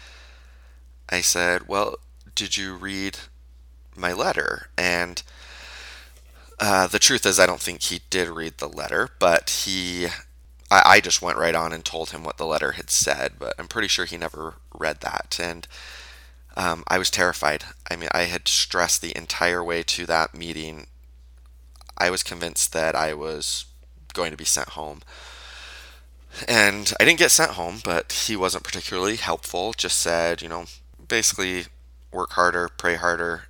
[1.09, 1.97] I said, Well,
[2.35, 3.19] did you read
[3.97, 4.69] my letter?
[4.77, 5.23] And
[6.59, 10.07] uh, the truth is, I don't think he did read the letter, but he.
[10.71, 13.55] I, I just went right on and told him what the letter had said, but
[13.59, 15.39] I'm pretty sure he never read that.
[15.43, 15.67] And
[16.57, 17.65] um, I was terrified.
[17.91, 20.87] I mean, I had stressed the entire way to that meeting.
[21.99, 23.67] I was convinced that I was
[24.13, 25.01] going to be sent home.
[26.49, 29.73] And I didn't get sent home, but he wasn't particularly helpful.
[29.77, 30.65] Just said, you know,
[31.09, 31.67] basically
[32.11, 33.45] work harder, pray harder,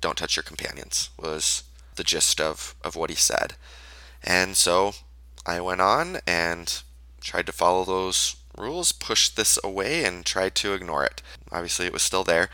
[0.00, 1.64] don't touch your companions, was
[1.96, 3.54] the gist of, of what he said.
[4.22, 4.92] And so
[5.46, 6.82] I went on and
[7.20, 11.22] tried to follow those rules, pushed this away, and tried to ignore it.
[11.52, 12.48] Obviously, it was still there.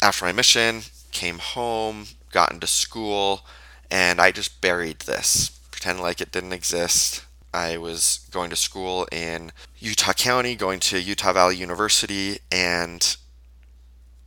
[0.00, 3.44] After my mission, came home, got into school,
[3.90, 7.24] and I just buried this, pretended like it didn't exist.
[7.54, 13.16] I was going to school in Utah County, going to Utah Valley University, and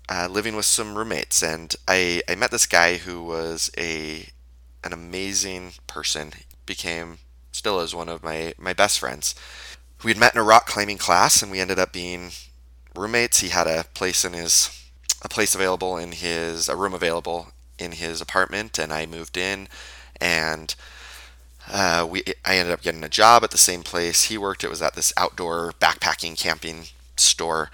[0.09, 1.41] uh, living with some roommates.
[1.41, 4.29] And I, I met this guy who was a
[4.83, 6.33] an amazing person.
[6.65, 7.19] Became
[7.51, 9.35] still is one of my my best friends
[10.03, 12.31] we had met in a rock climbing class and we ended up being
[12.95, 13.39] roommates.
[13.39, 14.69] He had a place in his
[15.21, 17.47] a place available in his a room available
[17.79, 19.67] in his apartment and I moved in
[20.21, 20.75] and
[21.71, 24.63] uh, we I ended up getting a job at the same place he worked.
[24.63, 27.71] It was at this outdoor backpacking camping store,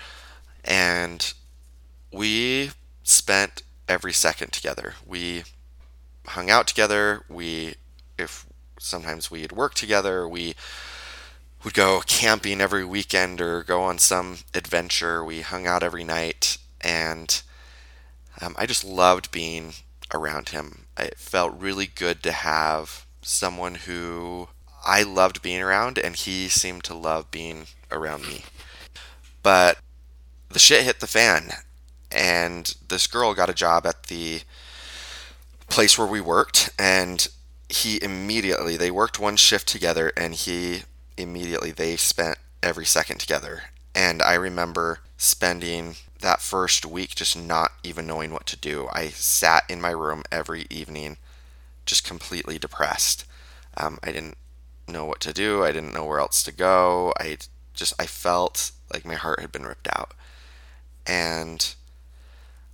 [0.63, 1.33] and
[2.11, 2.71] we
[3.03, 4.95] spent every second together.
[5.05, 5.43] We
[6.27, 7.23] hung out together.
[7.29, 7.75] We
[8.17, 8.45] if
[8.79, 10.27] sometimes we'd work together.
[10.27, 10.55] We
[11.63, 15.23] would go camping every weekend or go on some adventure.
[15.23, 17.41] We hung out every night, and
[18.41, 19.73] um, I just loved being
[20.13, 20.85] around him.
[20.97, 24.47] It felt really good to have someone who
[24.85, 28.43] I loved being around, and he seemed to love being around me.
[29.43, 29.77] But
[30.49, 31.51] the shit hit the fan,
[32.11, 34.41] and this girl got a job at the
[35.69, 37.27] place where we worked, and
[37.69, 40.83] he immediately, they worked one shift together, and he
[41.17, 43.63] immediately they spent every second together.
[43.95, 48.87] And I remember spending that first week just not even knowing what to do.
[48.91, 51.17] I sat in my room every evening
[51.85, 53.25] just completely depressed.
[53.77, 54.37] Um, I didn't
[54.87, 55.63] know what to do.
[55.63, 57.13] I didn't know where else to go.
[57.19, 57.37] I
[57.73, 60.13] just I felt like my heart had been ripped out.
[61.05, 61.73] And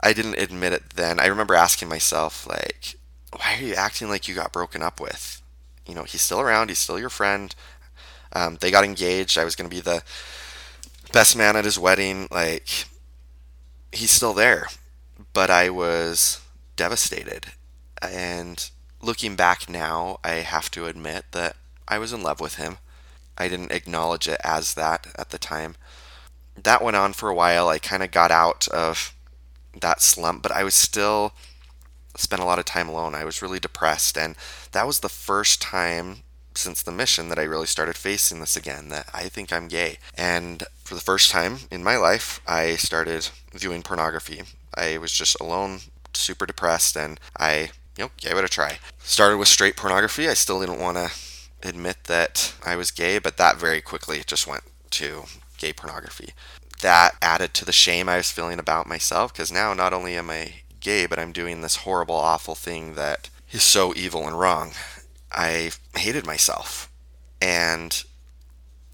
[0.01, 1.19] I didn't admit it then.
[1.19, 2.95] I remember asking myself like,
[3.35, 5.41] why are you acting like you got broken up with?
[5.85, 7.53] You know, he's still around, he's still your friend.
[8.33, 9.37] Um, they got engaged.
[9.37, 10.03] I was going to be the
[11.13, 12.27] best man at his wedding.
[12.29, 12.67] Like,
[13.91, 14.67] he's still there.
[15.33, 16.41] But I was
[16.75, 17.47] devastated.
[18.01, 18.69] And
[19.01, 21.55] looking back now, I have to admit that
[21.87, 22.77] I was in love with him.
[23.37, 25.75] I didn't acknowledge it as that at the time.
[26.61, 27.69] That went on for a while.
[27.69, 29.13] I kind of got out of
[29.79, 31.33] that slump, but I was still
[32.15, 33.13] spent a lot of time alone.
[33.13, 34.35] I was really depressed, and
[34.71, 36.23] that was the first time
[36.55, 39.99] since the mission that I really started facing this again that I think I'm gay.
[40.17, 44.41] And for the first time in my life, I started viewing pornography.
[44.75, 45.79] I was just alone,
[46.13, 48.79] super depressed, and I, you know, gave it a try.
[48.99, 50.27] Started with straight pornography.
[50.27, 51.11] I still didn't want to
[51.67, 55.23] admit that I was gay, but that very quickly just went to
[55.57, 56.33] gay pornography.
[56.81, 60.29] That added to the shame I was feeling about myself because now not only am
[60.29, 64.73] I gay, but I'm doing this horrible, awful thing that is so evil and wrong.
[65.31, 66.91] I hated myself.
[67.41, 68.03] And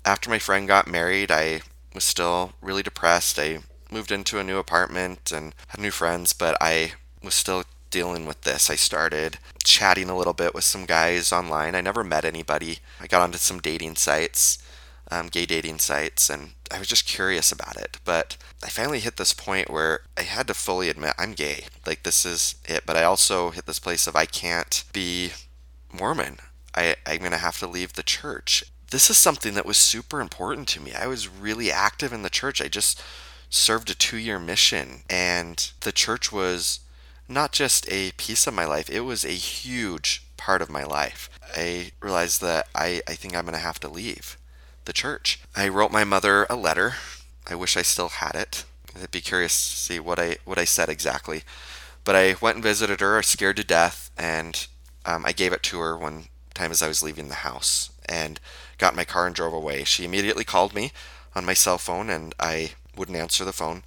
[0.05, 1.61] after my friend got married, I
[1.93, 3.37] was still really depressed.
[3.37, 3.59] I
[3.91, 7.63] moved into a new apartment and had new friends, but I was still
[7.93, 8.71] dealing with this.
[8.71, 11.75] I started chatting a little bit with some guys online.
[11.75, 12.79] I never met anybody.
[12.99, 14.57] I got onto some dating sites,
[15.11, 17.99] um, gay dating sites, and I was just curious about it.
[18.03, 21.65] But I finally hit this point where I had to fully admit I'm gay.
[21.85, 22.83] Like, this is it.
[22.87, 25.33] But I also hit this place of I can't be
[25.91, 26.37] Mormon.
[26.75, 28.63] I, I'm going to have to leave the church.
[28.89, 30.93] This is something that was super important to me.
[30.93, 32.59] I was really active in the church.
[32.59, 32.99] I just
[33.51, 36.79] served a two year mission, and the church was
[37.27, 41.29] not just a piece of my life, it was a huge part of my life.
[41.55, 44.37] I realized that I, I think I'm going to have to leave
[44.85, 45.39] the church.
[45.55, 46.95] I wrote my mother a letter.
[47.47, 48.65] I wish I still had it.
[49.01, 51.43] I'd be curious to see what I what I said exactly.
[52.03, 54.67] But I went and visited her, scared to death, and
[55.05, 58.39] um, I gave it to her one time as I was leaving the house and
[58.77, 59.83] got in my car and drove away.
[59.83, 60.91] She immediately called me
[61.33, 63.83] on my cell phone, and I wouldn't answer the phone.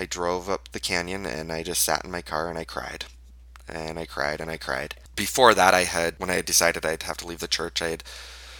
[0.00, 3.04] I drove up the canyon and I just sat in my car and I cried.
[3.68, 4.94] And I cried and I cried.
[5.14, 7.90] Before that, I had, when I had decided I'd have to leave the church, I
[7.90, 8.04] had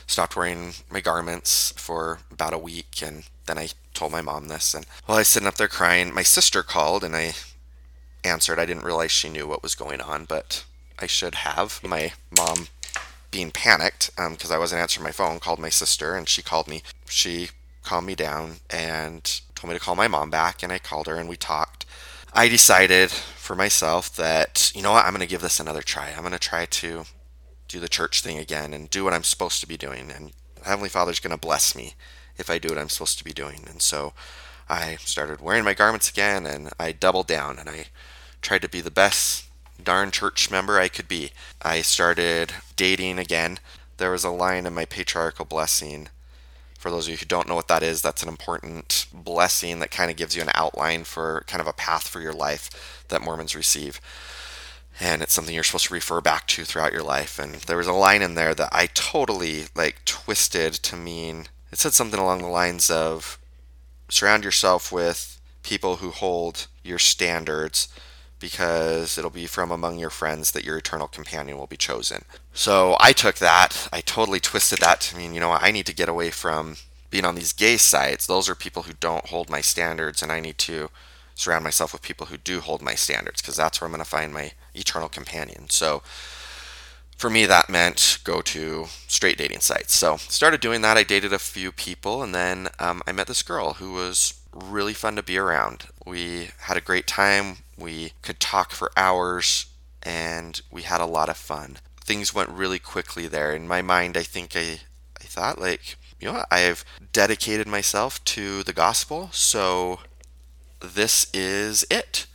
[0.07, 3.03] stopped wearing my garments for about a week.
[3.03, 4.74] And then I told my mom this.
[4.74, 7.33] And while I was sitting up there crying, my sister called and I
[8.22, 8.59] answered.
[8.59, 10.64] I didn't realize she knew what was going on, but
[10.98, 11.81] I should have.
[11.83, 12.68] My mom,
[13.31, 16.68] being panicked because um, I wasn't answering my phone, called my sister and she called
[16.68, 16.83] me.
[17.09, 17.48] She
[17.83, 21.16] calmed me down and told me to call my mom back, and I called her
[21.16, 21.85] and we talked.
[22.33, 26.11] I decided for myself that, you know what, I'm going to give this another try.
[26.11, 27.05] I'm going to try to
[27.68, 30.11] do the church thing again and do what I'm supposed to be doing.
[30.11, 30.33] And
[30.64, 31.94] Heavenly Father's going to bless me
[32.38, 33.64] if I do what I'm supposed to be doing.
[33.68, 34.12] And so
[34.68, 37.87] I started wearing my garments again and I doubled down and I
[38.40, 39.46] tried to be the best
[39.83, 41.33] darn church member I could be.
[41.61, 43.59] I started dating again.
[43.99, 46.09] There was a line in my patriarchal blessing
[46.81, 49.90] for those of you who don't know what that is, that's an important blessing that
[49.90, 53.21] kind of gives you an outline for kind of a path for your life that
[53.21, 54.01] Mormons receive.
[54.99, 57.38] And it's something you're supposed to refer back to throughout your life.
[57.38, 61.79] And there was a line in there that I totally like twisted to mean it
[61.79, 63.38] said something along the lines of
[64.09, 67.88] surround yourself with people who hold your standards
[68.40, 72.24] because it'll be from among your friends that your eternal companion will be chosen.
[72.53, 75.94] So I took that, I totally twisted that to mean, you know, I need to
[75.94, 76.76] get away from
[77.11, 78.26] being on these gay sites.
[78.26, 80.90] Those are people who don't hold my standards, and I need to
[81.35, 84.09] surround myself with people who do hold my standards because that's where I'm going to
[84.09, 85.68] find my eternal companion.
[85.70, 86.03] So
[87.16, 89.94] for me, that meant go to straight dating sites.
[89.94, 90.96] So started doing that.
[90.96, 94.94] I dated a few people, and then um, I met this girl who was really
[94.94, 95.87] fun to be around.
[96.07, 97.59] We had a great time.
[97.81, 99.66] We could talk for hours
[100.03, 101.79] and we had a lot of fun.
[102.05, 103.55] Things went really quickly there.
[103.55, 104.81] In my mind, I think I,
[105.21, 106.49] I thought, like, you know what?
[106.51, 110.01] I've dedicated myself to the gospel, so
[110.81, 112.27] this is it.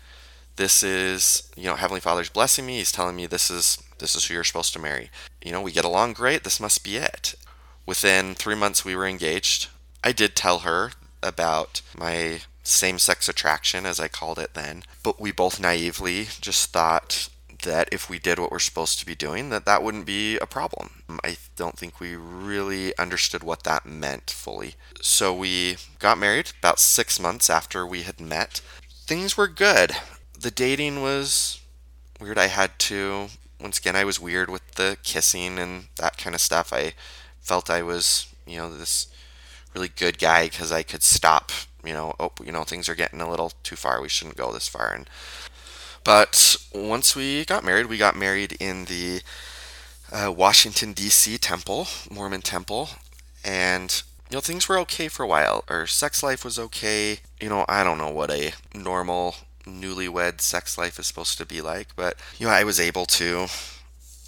[0.55, 2.77] This is, you know, Heavenly Father's blessing me.
[2.77, 5.09] He's telling me this is this is who you're supposed to marry.
[5.43, 6.43] You know, we get along great.
[6.43, 7.35] This must be it.
[7.85, 9.67] Within three months, we were engaged.
[10.03, 14.83] I did tell her about my same sex attraction, as I called it then.
[15.03, 17.29] But we both naively just thought
[17.63, 20.45] that if we did what we're supposed to be doing, that that wouldn't be a
[20.45, 21.03] problem.
[21.09, 24.75] Um, I don't think we really understood what that meant fully.
[25.01, 28.61] So we got married about six months after we had met.
[29.05, 29.91] Things were good.
[30.39, 31.59] The dating was
[32.19, 32.37] weird.
[32.37, 33.27] I had to,
[33.59, 36.73] once again, I was weird with the kissing and that kind of stuff.
[36.73, 36.93] I
[37.39, 39.07] felt I was, you know, this
[39.73, 41.51] really good guy because I could stop
[41.85, 44.01] you know, oh, you know, things are getting a little too far.
[44.01, 44.93] We shouldn't go this far.
[44.93, 45.09] And
[46.03, 49.21] but once we got married, we got married in the
[50.11, 51.37] uh, Washington D.C.
[51.37, 52.89] temple, Mormon temple,
[53.43, 55.63] and you know things were okay for a while.
[55.67, 57.19] Our sex life was okay.
[57.41, 61.61] You know, I don't know what a normal newlywed sex life is supposed to be
[61.61, 63.47] like, but you know, I was able to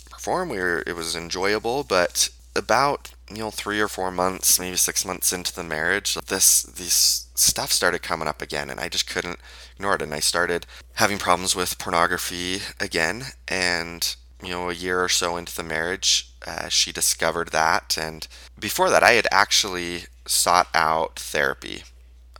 [0.09, 0.49] perform.
[0.49, 5.05] We were, it was enjoyable, but about you know three or four months, maybe six
[5.05, 9.39] months into the marriage, this these stuff started coming up again, and I just couldn't
[9.75, 10.01] ignore it.
[10.01, 15.37] And I started having problems with pornography again, and you know a year or so
[15.37, 18.27] into the marriage, uh, she discovered that, and
[18.59, 21.83] before that, I had actually sought out therapy,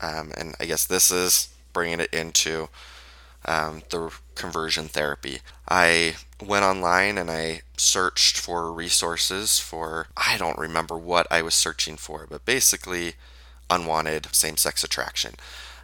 [0.02, 2.70] um, and I guess this is bringing it into
[3.46, 5.40] um, the conversion therapy.
[5.68, 11.56] I went online and I searched for resources for, I don't remember what I was
[11.56, 13.14] searching for, but basically
[13.70, 15.36] unwanted same sex attraction.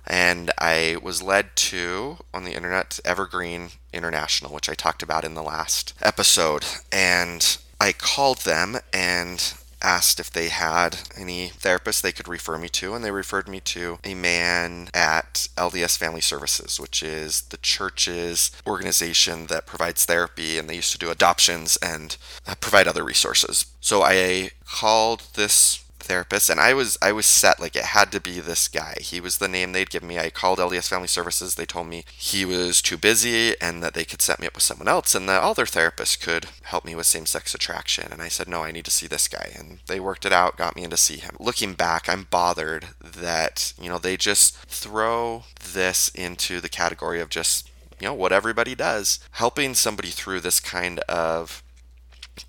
[0.06, 5.34] And I was led to, on the internet, Evergreen International, which I talked about in
[5.34, 6.66] the last episode.
[6.92, 9.54] And I called them and
[9.84, 13.60] asked if they had any therapists they could refer me to, and they referred me
[13.60, 20.58] to a man at LDS Family Services, which is the church's organization that provides therapy,
[20.58, 22.18] and they used to do adoptions and
[22.48, 23.66] uh, provide other resources.
[23.82, 28.20] So I called this therapist and I was I was set like it had to
[28.20, 28.96] be this guy.
[29.00, 30.20] He was the name they'd give me.
[30.20, 31.56] I called LDS Family Services.
[31.56, 34.64] They told me he was too busy and that they could set me up with
[34.64, 38.12] someone else and that other therapists could help me with same-sex attraction.
[38.12, 40.58] And I said, "No, I need to see this guy." And they worked it out,
[40.58, 41.36] got me in to see him.
[41.40, 45.44] Looking back, I'm bothered that, you know, they just throw
[45.74, 49.20] this into the category of just, you know, what everybody does.
[49.32, 51.64] Helping somebody through this kind of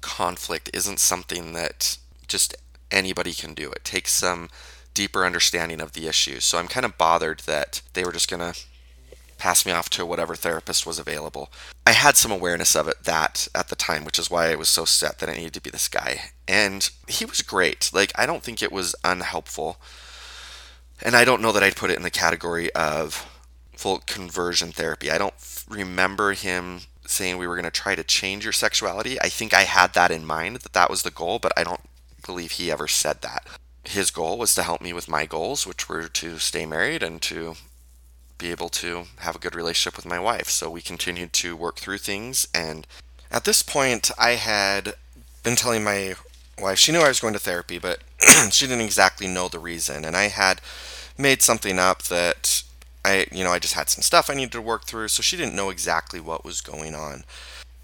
[0.00, 2.54] conflict isn't something that just
[2.94, 3.70] anybody can do.
[3.72, 4.48] It takes some
[4.94, 6.40] deeper understanding of the issue.
[6.40, 8.58] So I'm kind of bothered that they were just going to
[9.36, 11.50] pass me off to whatever therapist was available.
[11.86, 14.68] I had some awareness of it that at the time, which is why I was
[14.68, 16.30] so set that I needed to be this guy.
[16.46, 17.90] And he was great.
[17.92, 19.78] Like, I don't think it was unhelpful.
[21.02, 23.28] And I don't know that I'd put it in the category of
[23.76, 25.10] full conversion therapy.
[25.10, 25.34] I don't
[25.68, 29.20] remember him saying we were going to try to change your sexuality.
[29.20, 31.82] I think I had that in mind, that that was the goal, but I don't
[32.24, 33.46] believe he ever said that.
[33.84, 37.20] His goal was to help me with my goals, which were to stay married and
[37.22, 37.54] to
[38.38, 40.48] be able to have a good relationship with my wife.
[40.48, 42.48] So we continued to work through things.
[42.54, 42.86] And
[43.30, 44.94] at this point, I had
[45.42, 46.14] been telling my
[46.58, 48.00] wife, she knew I was going to therapy, but
[48.50, 50.04] she didn't exactly know the reason.
[50.04, 50.60] And I had
[51.16, 52.62] made something up that
[53.04, 55.08] I, you know, I just had some stuff I needed to work through.
[55.08, 57.24] So she didn't know exactly what was going on.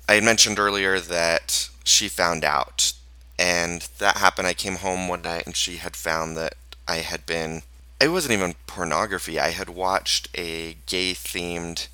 [0.09, 2.93] I had mentioned earlier that she found out.
[3.41, 4.47] And that happened.
[4.47, 6.55] I came home one night and she had found that
[6.86, 7.62] I had been
[8.01, 9.38] it wasn't even pornography.
[9.38, 11.88] I had watched a gay themed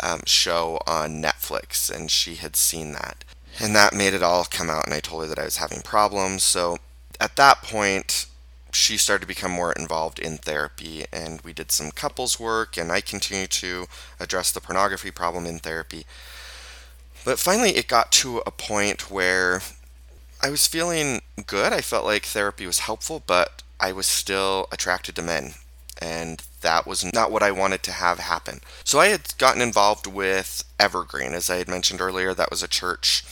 [0.00, 3.24] um, show on Netflix, and she had seen that.
[3.60, 5.82] And that made it all come out, and I told her that I was having
[5.82, 6.42] problems.
[6.42, 6.78] So
[7.20, 8.26] at that point,
[8.72, 12.90] she started to become more involved in therapy, and we did some couples work, and
[12.90, 13.86] I continued to
[14.18, 16.06] address the pornography problem in therapy.
[17.24, 19.62] But finally, it got to a point where
[20.42, 21.72] I was feeling good.
[21.72, 25.52] I felt like therapy was helpful, but I was still attracted to men.
[26.00, 28.60] And that was not what I wanted to have happen.
[28.84, 32.32] So I had gotten involved with Evergreen, as I had mentioned earlier.
[32.32, 33.22] That was a church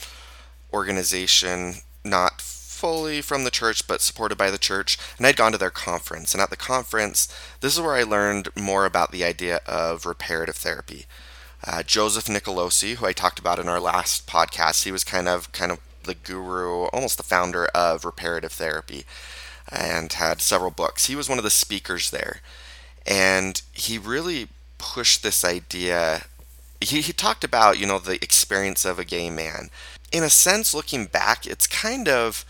[0.71, 4.99] organization, not fully from the church, but supported by the church.
[5.17, 6.33] And I'd gone to their conference.
[6.33, 7.27] And at the conference,
[7.59, 11.07] this is where I learned more about the idea of reparative therapy.
[11.65, 15.51] Uh, Joseph Nicolosi, who I talked about in our last podcast, he was kind of
[15.51, 15.79] kind of
[16.09, 19.05] the guru, almost the founder of reparative therapy
[19.71, 21.05] and had several books.
[21.05, 22.41] He was one of the speakers there.
[23.05, 24.47] And he really
[24.77, 26.23] pushed this idea.
[26.81, 29.69] He, he talked about, you know, the experience of a gay man.
[30.11, 32.45] In a sense, looking back, it's kind of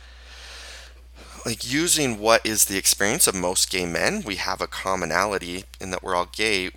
[1.45, 4.23] like using what is the experience of most gay men.
[4.25, 6.71] We have a commonality in that we're all gay.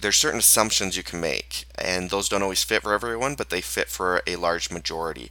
[0.00, 3.60] There's certain assumptions you can make, and those don't always fit for everyone, but they
[3.60, 5.30] fit for a large majority.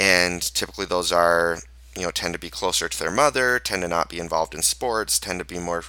[0.00, 1.58] And typically, those are
[1.94, 4.62] you know tend to be closer to their mother, tend to not be involved in
[4.62, 5.84] sports, tend to be more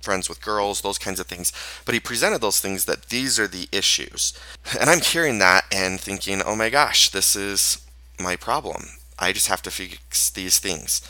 [0.00, 1.52] friends with girls, those kinds of things.
[1.84, 4.32] But he presented those things that these are the issues.
[4.80, 7.84] And I'm hearing that and thinking, oh my gosh, this is
[8.20, 8.84] my problem.
[9.18, 11.00] I just have to fix these things.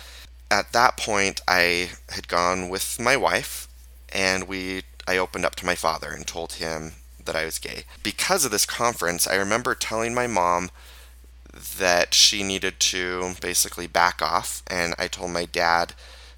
[0.51, 3.69] At that point, I had gone with my wife
[4.09, 6.93] and we I opened up to my father and told him
[7.25, 7.85] that I was gay.
[8.03, 10.71] Because of this conference, I remember telling my mom
[11.79, 15.95] that she needed to basically back off, and I told my dad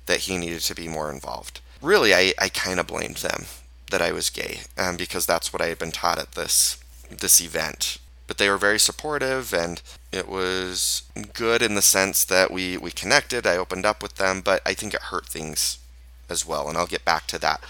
[0.07, 1.61] that he needed to be more involved.
[1.83, 3.45] Really, I, I kind of blamed them
[3.91, 6.79] that I was gay um, because that's what I had been taught at this
[7.11, 7.99] this event.
[8.27, 11.03] But they were very supportive, and it was
[11.33, 13.47] good in the sense that we we connected.
[13.47, 15.79] I opened up with them, but I think it hurt things
[16.29, 17.63] as well, and I'll get back to that.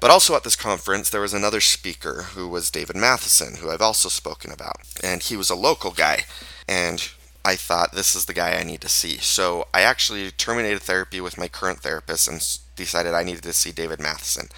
[0.00, 3.80] But also at this conference, there was another speaker who was David Matheson, who I've
[3.80, 4.76] also spoken about.
[5.02, 6.24] And he was a local guy.
[6.68, 7.08] And
[7.44, 9.18] I thought, this is the guy I need to see.
[9.18, 12.40] So I actually terminated therapy with my current therapist and
[12.76, 14.48] decided I needed to see David Matheson.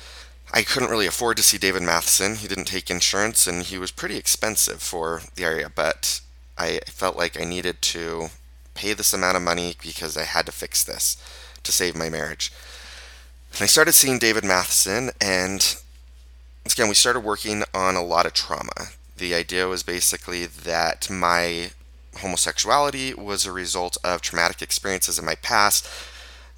[0.53, 2.37] I couldn't really afford to see David Matheson.
[2.37, 6.21] He didn't take insurance and he was pretty expensive for the area, but
[6.57, 8.29] I felt like I needed to
[8.75, 11.17] pay this amount of money because I had to fix this
[11.65, 12.53] to save my marriage.
[13.53, 15.77] And I started seeing David Matheson, and
[16.65, 18.91] again, we started working on a lot of trauma.
[19.17, 21.71] The idea was basically that my
[22.17, 25.89] homosexuality was a result of traumatic experiences in my past,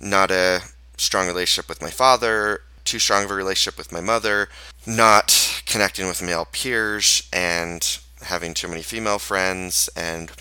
[0.01, 0.63] not a
[0.97, 4.49] strong relationship with my father, too strong of a relationship with my mother,
[4.87, 10.33] not connecting with male peers, and having too many female friends, and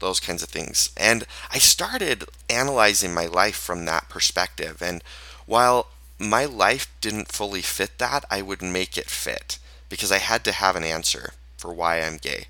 [0.00, 0.90] those kinds of things.
[0.96, 4.82] And I started analyzing my life from that perspective.
[4.82, 5.02] And
[5.46, 9.58] while my life didn't fully fit that, I would make it fit
[9.88, 12.46] because I had to have an answer for why I'm gay.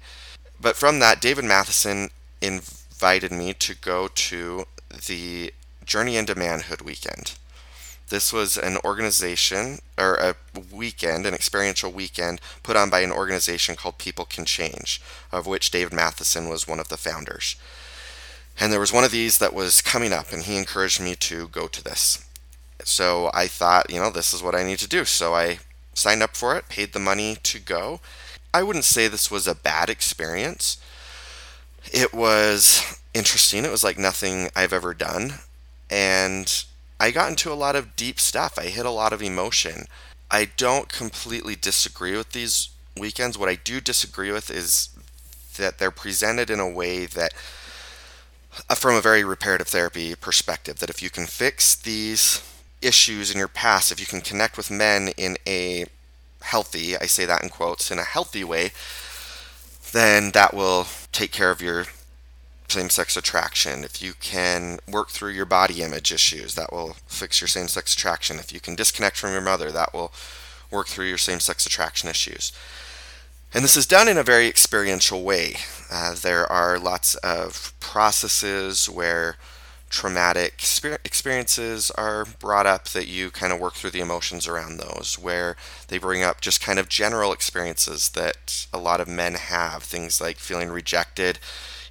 [0.65, 2.09] But from that, David Matheson
[2.41, 4.65] invited me to go to
[5.07, 5.53] the
[5.85, 7.35] Journey into Manhood weekend.
[8.09, 10.37] This was an organization or a
[10.73, 15.71] weekend, an experiential weekend put on by an organization called People Can Change, of which
[15.71, 17.57] David Matheson was one of the founders.
[18.59, 21.49] And there was one of these that was coming up, and he encouraged me to
[21.49, 22.25] go to this.
[22.85, 25.05] So I thought, you know, this is what I need to do.
[25.05, 25.59] So I
[25.93, 28.01] signed up for it, paid the money to go.
[28.55, 30.79] I wouldn't say this was a bad experience.
[31.93, 33.65] It was interesting.
[33.65, 35.41] It was like nothing I've ever done.
[35.91, 36.65] And
[37.01, 38.57] I got into a lot of deep stuff.
[38.57, 39.87] I hit a lot of emotion.
[40.31, 43.37] I don't completely disagree with these weekends.
[43.37, 44.91] What I do disagree with is
[45.59, 47.35] that they're presented in a way that,
[48.71, 52.41] uh, from a very reparative therapy perspective, that if you can fix these
[52.81, 55.87] issues in your past, if you can connect with men in a
[56.45, 58.73] healthy, I say that in quotes, in a healthy way,
[59.93, 61.87] then that will take care of your
[62.69, 63.85] same sex attraction.
[63.85, 67.95] If you can work through your body image issues, that will fix your same sex
[67.95, 68.39] attraction.
[68.39, 70.13] If you can disconnect from your mother, that will
[70.71, 72.53] work through your same sex attraction issues.
[73.53, 75.57] And this is done in a very experiential way.
[75.91, 79.37] Uh, there are lots of processes where
[79.95, 80.61] traumatic
[81.05, 85.57] experiences are brought up that you kind of work through the emotions around those, where
[85.87, 90.21] they bring up just kind of general experiences that a lot of men have, things
[90.21, 91.39] like feeling rejected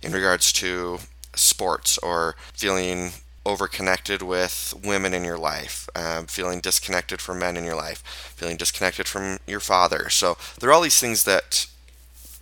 [0.01, 0.99] in regards to
[1.33, 3.11] sports or feeling
[3.45, 8.03] overconnected with women in your life, um, feeling disconnected from men in your life,
[8.35, 10.09] feeling disconnected from your father.
[10.09, 11.67] So there are all these things that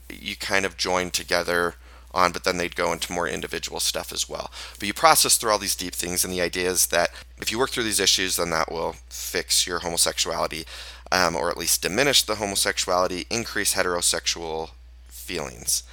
[0.09, 1.76] you kind of join together
[2.14, 4.51] on, but then they'd go into more individual stuff as well.
[4.80, 7.59] But you process through all these deep things, and the idea is that if you
[7.59, 10.66] work through these issues, then that will fix your homosexuality,
[11.12, 14.72] um, or at least diminish the homosexuality, increase heterosexual
[15.07, 15.84] feelings.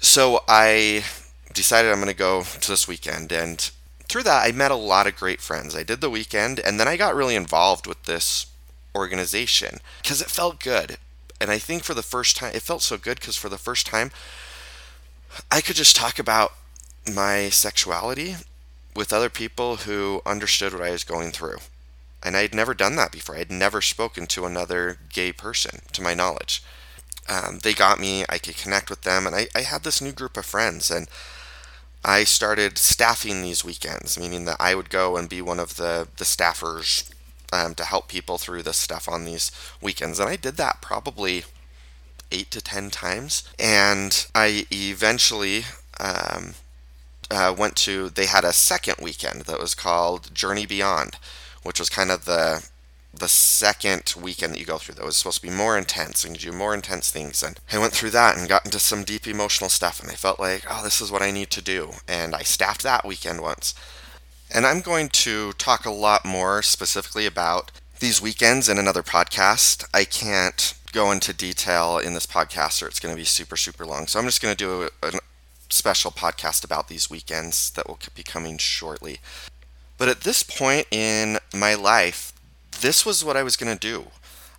[0.00, 1.04] So I
[1.52, 3.32] decided I'm going to go to this weekend.
[3.32, 3.58] And
[4.04, 5.74] through that, I met a lot of great friends.
[5.74, 8.46] I did the weekend, and then I got really involved with this
[8.94, 10.98] organization because it felt good.
[11.40, 13.86] And I think for the first time, it felt so good because for the first
[13.86, 14.10] time,
[15.50, 16.52] I could just talk about
[17.12, 18.36] my sexuality
[18.94, 21.58] with other people who understood what I was going through.
[22.22, 23.36] And I had never done that before.
[23.36, 26.62] I had never spoken to another gay person, to my knowledge.
[27.28, 30.12] Um, they got me, I could connect with them, and I, I had this new
[30.12, 30.90] group of friends.
[30.90, 31.08] And
[32.04, 36.08] I started staffing these weekends, meaning that I would go and be one of the,
[36.16, 37.10] the staffers
[37.52, 40.18] um, to help people through this stuff on these weekends.
[40.18, 41.44] And I did that probably
[42.30, 43.42] eight to ten times.
[43.58, 45.64] And I eventually
[46.00, 46.54] um,
[47.30, 51.16] uh, went to, they had a second weekend that was called Journey Beyond,
[51.62, 52.68] which was kind of the
[53.18, 56.38] the second weekend that you go through that was supposed to be more intense and
[56.38, 57.42] do more intense things.
[57.42, 60.38] And i went through that and got into some deep emotional stuff and i felt
[60.38, 61.92] like oh this is what i need to do.
[62.06, 63.74] And i staffed that weekend once.
[64.54, 69.86] And i'm going to talk a lot more specifically about these weekends in another podcast.
[69.94, 73.84] I can't go into detail in this podcast or it's going to be super super
[73.84, 75.20] long so i'm just going to do a, a
[75.68, 79.18] special podcast about these weekends that will be coming shortly
[79.98, 82.32] but at this point in my life
[82.80, 84.06] this was what I was going to do.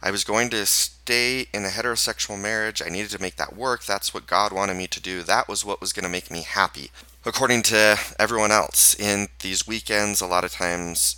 [0.02, 2.82] I was going to stay in a heterosexual marriage.
[2.86, 3.86] I needed to make that work.
[3.86, 5.24] That's what God wanted me to do.
[5.24, 6.92] That was what was going to make me happy.
[7.26, 11.18] According to everyone else, in these weekends, a lot of times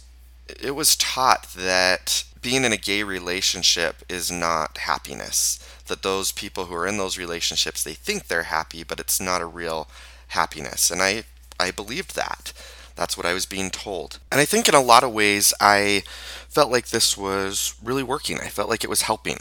[0.59, 5.59] it was taught that being in a gay relationship is not happiness.
[5.87, 9.41] That those people who are in those relationships, they think they're happy, but it's not
[9.41, 9.87] a real
[10.29, 10.91] happiness.
[10.91, 11.23] And I,
[11.59, 12.53] I believed that.
[12.95, 14.19] That's what I was being told.
[14.31, 16.03] And I think in a lot of ways, I
[16.49, 18.39] felt like this was really working.
[18.39, 19.39] I felt like it was helping.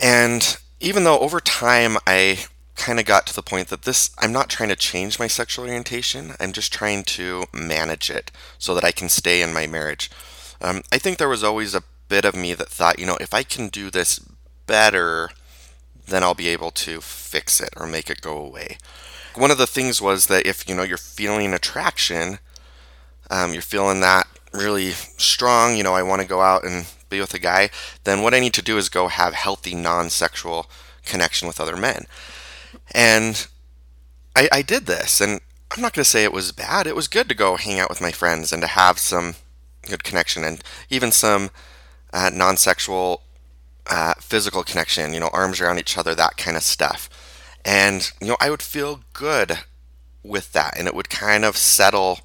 [0.00, 2.44] And even though over time I
[2.76, 5.66] kind of got to the point that this, I'm not trying to change my sexual
[5.66, 10.10] orientation, I'm just trying to manage it so that I can stay in my marriage.
[10.60, 13.34] Um, I think there was always a bit of me that thought, you know, if
[13.34, 14.18] I can do this
[14.66, 15.30] better,
[16.06, 18.78] then I'll be able to fix it or make it go away
[19.34, 22.38] one of the things was that if you know you're feeling attraction,
[23.30, 25.76] um, you're feeling that really strong.
[25.76, 27.70] You know, I want to go out and be with a guy.
[28.04, 30.66] Then what I need to do is go have healthy non-sexual
[31.04, 32.06] connection with other men.
[32.92, 33.46] And
[34.34, 36.86] I, I did this, and I'm not going to say it was bad.
[36.86, 39.34] It was good to go hang out with my friends and to have some
[39.86, 41.50] good connection and even some
[42.12, 43.22] uh, non-sexual
[43.86, 45.12] uh, physical connection.
[45.12, 47.08] You know, arms around each other, that kind of stuff.
[47.64, 49.60] And, you know, I would feel good
[50.22, 52.20] with that and it would kind of settle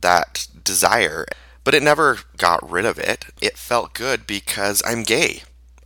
[0.00, 1.26] that desire.
[1.64, 3.26] But it never got rid of it.
[3.42, 5.42] It felt good because I'm gay.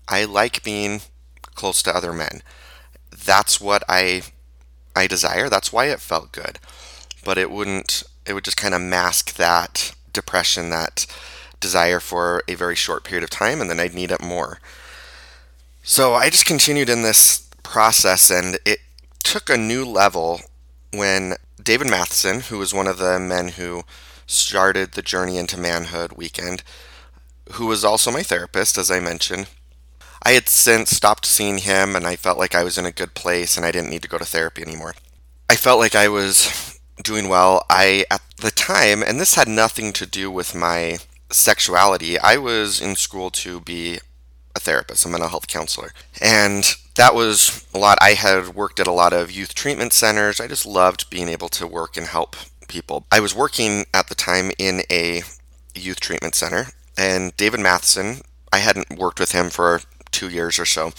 [0.09, 1.01] I like being
[1.55, 2.43] close to other men.
[3.25, 4.23] That's what I
[4.95, 5.49] I desire.
[5.49, 6.59] That's why it felt good.
[7.25, 11.07] But it wouldn't it would just kind of mask that depression, that
[11.61, 14.59] desire for a very short period of time and then I'd need it more.
[15.85, 18.79] So I just continued in this process, and it
[19.25, 20.41] took a new level
[20.93, 23.83] when David Matheson, who was one of the men who
[24.25, 26.63] started the Journey into Manhood weekend,
[27.53, 29.49] who was also my therapist, as I mentioned.
[30.25, 33.15] I had since stopped seeing him, and I felt like I was in a good
[33.15, 34.95] place and I didn't need to go to therapy anymore.
[35.51, 37.65] I felt like I was doing well.
[37.69, 40.99] I, at the time, and this had nothing to do with my
[41.31, 43.99] sexuality, I was in school to be
[44.55, 45.93] a therapist, a mental health counselor.
[46.21, 46.65] And
[46.97, 47.99] that was a lot.
[48.01, 50.41] I had worked at a lot of youth treatment centers.
[50.41, 52.37] I just loved being able to work and help
[52.69, 53.07] people.
[53.11, 55.23] I was working at the time in a
[55.75, 56.67] youth treatment center,
[56.97, 58.21] and David Matheson,
[58.53, 59.81] I hadn't worked with him for
[60.13, 60.93] two years or so,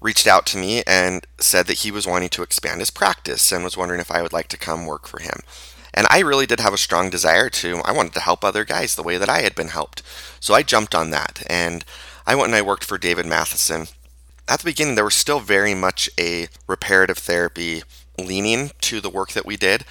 [0.00, 3.64] reached out to me and said that he was wanting to expand his practice and
[3.64, 5.40] was wondering if I would like to come work for him.
[5.92, 8.94] And I really did have a strong desire to, I wanted to help other guys
[8.94, 10.02] the way that I had been helped.
[10.38, 11.84] So I jumped on that and
[12.26, 13.86] I went and I worked for David Matheson.
[14.46, 17.82] At the beginning, there was still very much a reparative therapy
[18.18, 19.84] leaning to the work that we did.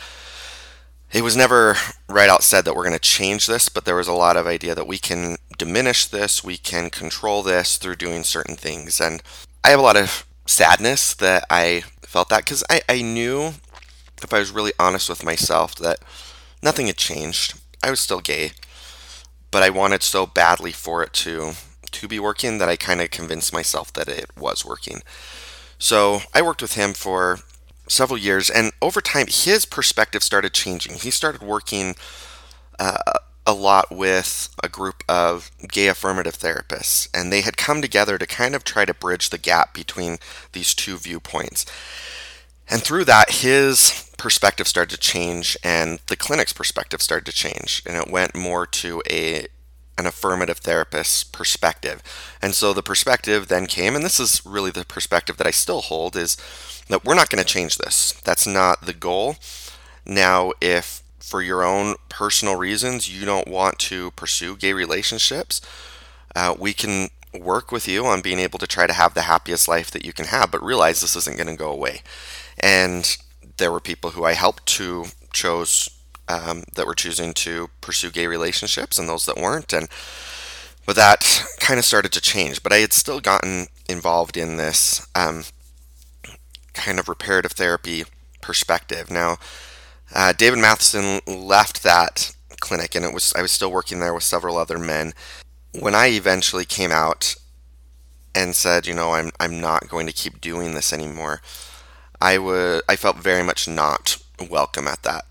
[1.11, 1.75] It was never
[2.09, 4.45] right out said that we're going to change this, but there was a lot of
[4.45, 9.01] idea that we can diminish this, we can control this through doing certain things.
[9.01, 9.21] And
[9.63, 13.53] I have a lot of sadness that I felt that because I, I knew
[14.23, 15.99] if I was really honest with myself, that
[16.63, 17.59] nothing had changed.
[17.83, 18.51] I was still gay,
[19.51, 21.53] but I wanted so badly for it to
[21.89, 25.01] to be working that I kind of convinced myself that it was working.
[25.79, 27.39] So I worked with him for
[27.87, 30.95] several years, and over time, his perspective started changing.
[30.95, 31.95] He started working
[32.77, 33.13] uh,
[33.47, 38.27] a lot with a group of gay affirmative therapists, and they had come together to
[38.27, 40.17] kind of try to bridge the gap between
[40.51, 41.65] these two viewpoints.
[42.69, 47.81] And through that, his perspective started to change, and the clinic's perspective started to change,
[47.85, 49.47] and it went more to a
[49.99, 52.03] an affirmative therapist's perspective.
[52.39, 55.81] And so the perspective then came, and this is really the perspective that I still
[55.81, 56.37] hold, is
[56.87, 58.11] that we're not going to change this.
[58.23, 59.37] That's not the goal.
[60.05, 65.59] Now, if for your own personal reasons you don't want to pursue gay relationships,
[66.37, 69.67] uh, we can work with you on being able to try to have the happiest
[69.67, 72.01] life that you can have, but realize this isn't going to go away.
[72.59, 73.17] And
[73.57, 75.89] there were people who I helped to chose
[76.29, 79.89] um, that were choosing to pursue gay relationships, and those that weren't, and
[80.85, 81.25] but that
[81.59, 82.63] kind of started to change.
[82.63, 85.43] But I had still gotten involved in this um,
[86.73, 88.05] kind of reparative therapy
[88.41, 89.11] perspective.
[89.11, 89.37] Now,
[90.13, 94.23] uh, David Matheson left that clinic, and it was I was still working there with
[94.23, 95.13] several other men.
[95.79, 97.35] When I eventually came out
[98.33, 101.41] and said, you know, I'm I'm not going to keep doing this anymore.
[102.21, 104.17] I would I felt very much not
[104.49, 105.25] welcome at that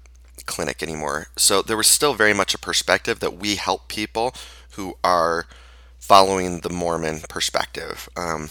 [0.47, 1.29] clinic anymore.
[1.37, 4.35] So there was still very much a perspective that we help people
[4.73, 5.47] who are
[5.99, 8.09] following the Mormon perspective.
[8.17, 8.51] Um,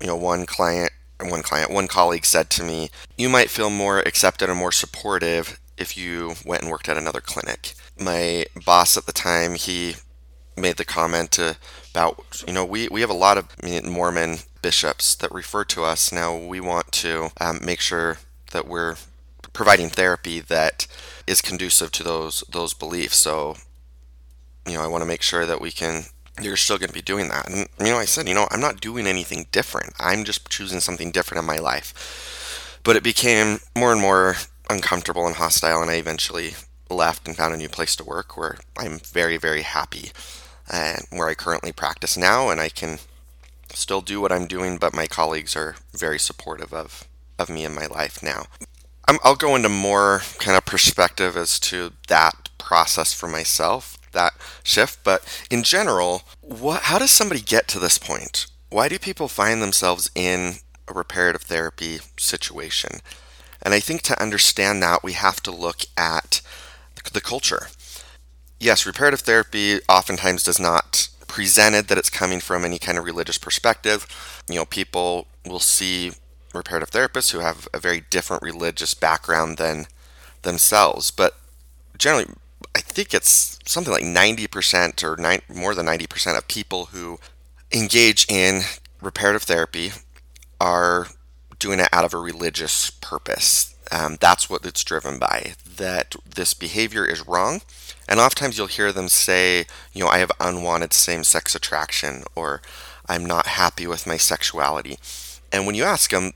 [0.00, 0.92] you know, one client,
[1.30, 5.58] one client, one colleague said to me, "You might feel more accepted or more supportive
[5.76, 9.96] if you went and worked at another clinic." My boss at the time, he
[10.56, 11.38] made the comment
[11.90, 13.46] about, you know, we, we have a lot of
[13.84, 16.12] Mormon bishops that refer to us.
[16.12, 18.18] Now we want to um, make sure
[18.52, 18.96] that we're
[19.52, 20.86] providing therapy that
[21.26, 23.16] is conducive to those those beliefs.
[23.16, 23.56] So,
[24.66, 26.04] you know, I want to make sure that we can.
[26.40, 28.60] You're still going to be doing that, and you know, I said, you know, I'm
[28.60, 29.92] not doing anything different.
[30.00, 32.80] I'm just choosing something different in my life.
[32.84, 34.36] But it became more and more
[34.70, 36.54] uncomfortable and hostile, and I eventually
[36.88, 40.12] left and found a new place to work where I'm very, very happy
[40.70, 42.98] and where I currently practice now, and I can
[43.70, 47.06] still do what I'm doing, but my colleagues are very supportive of,
[47.38, 48.46] of me in my life now.
[49.08, 54.34] i will go into more kind of perspective as to that process for myself, that
[54.62, 55.04] shift.
[55.04, 58.46] But in general, what, how does somebody get to this point?
[58.70, 60.54] Why do people find themselves in
[60.88, 63.00] a reparative therapy situation?
[63.62, 66.40] And I think to understand that, we have to look at
[67.12, 67.68] the culture.
[68.58, 73.38] Yes, reparative therapy oftentimes does not presented that it's coming from any kind of religious
[73.38, 74.06] perspective.
[74.48, 76.12] You know, people will see
[76.54, 79.86] reparative therapists who have a very different religious background than
[80.42, 81.36] themselves, but
[81.96, 82.26] generally,
[82.74, 87.18] I think it's something like 90% or more than 90% of people who
[87.72, 88.62] engage in
[89.00, 89.92] reparative therapy
[90.60, 91.08] are
[91.58, 93.74] doing it out of a religious purpose.
[93.90, 95.54] Um, that's what it's driven by.
[95.76, 97.60] That this behavior is wrong
[98.08, 102.60] and oftentimes you'll hear them say, you know, I have unwanted same sex attraction or
[103.08, 104.98] I'm not happy with my sexuality.
[105.52, 106.32] And when you ask them,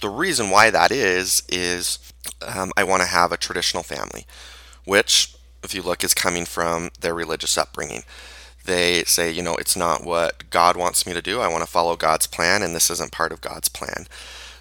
[0.00, 1.98] the reason why that is, is
[2.40, 4.26] um, I want to have a traditional family,
[4.84, 8.02] which, if you look, is coming from their religious upbringing.
[8.64, 11.40] They say, you know, it's not what God wants me to do.
[11.40, 14.06] I want to follow God's plan, and this isn't part of God's plan.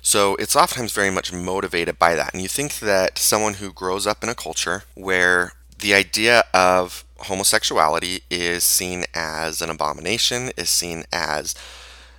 [0.02, 2.34] So it's oftentimes very much motivated by that.
[2.34, 7.06] And you think that someone who grows up in a culture where the idea of
[7.20, 11.54] homosexuality is seen as an abomination, is seen as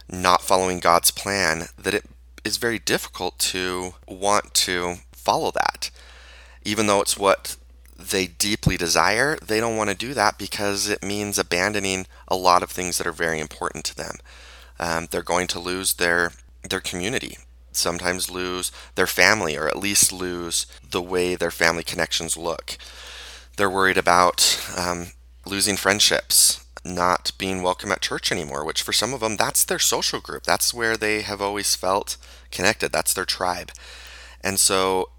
[0.09, 2.05] not following God's plan, that it
[2.45, 5.91] is very difficult to want to follow that,
[6.65, 7.57] even though it's what
[8.11, 12.63] they deeply desire, they don't want to do that because it means abandoning a lot
[12.63, 14.17] of things that are very important to them.
[14.79, 16.33] Um, they're going to lose their
[16.69, 17.39] their community,
[17.73, 22.79] sometimes lose their family, or at least lose the way their family connections look.
[23.57, 25.09] They're worried about um,
[25.45, 29.79] losing friendships, not being welcome at church anymore, which for some of them, that's their
[29.79, 30.45] social group.
[30.45, 32.17] That's where they have always felt
[32.51, 32.93] connected.
[32.93, 33.73] That's their tribe.
[34.43, 35.11] And so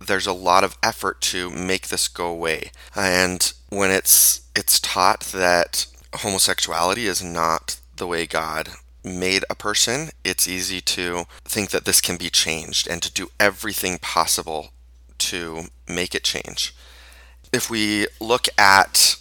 [0.00, 2.70] there's a lot of effort to make this go away.
[2.94, 5.86] And when it's it's taught that
[6.16, 8.70] homosexuality is not the way God
[9.04, 13.28] made a person, it's easy to think that this can be changed and to do
[13.38, 14.70] everything possible
[15.18, 16.74] to make it change.
[17.52, 19.16] If we look at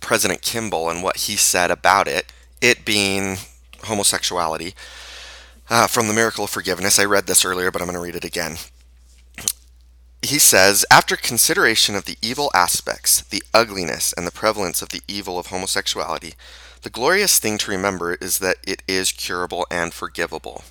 [0.00, 3.38] President Kimball and what he said about it, it being
[3.84, 4.74] homosexuality,
[5.70, 8.16] uh, from the Miracle of Forgiveness, I read this earlier, but I'm going to read
[8.16, 8.56] it again
[10.22, 15.02] he says, after consideration of the evil aspects, the ugliness, and the prevalence of the
[15.08, 16.34] evil of homosexuality,
[16.82, 20.64] the glorious thing to remember is that it is curable and forgivable.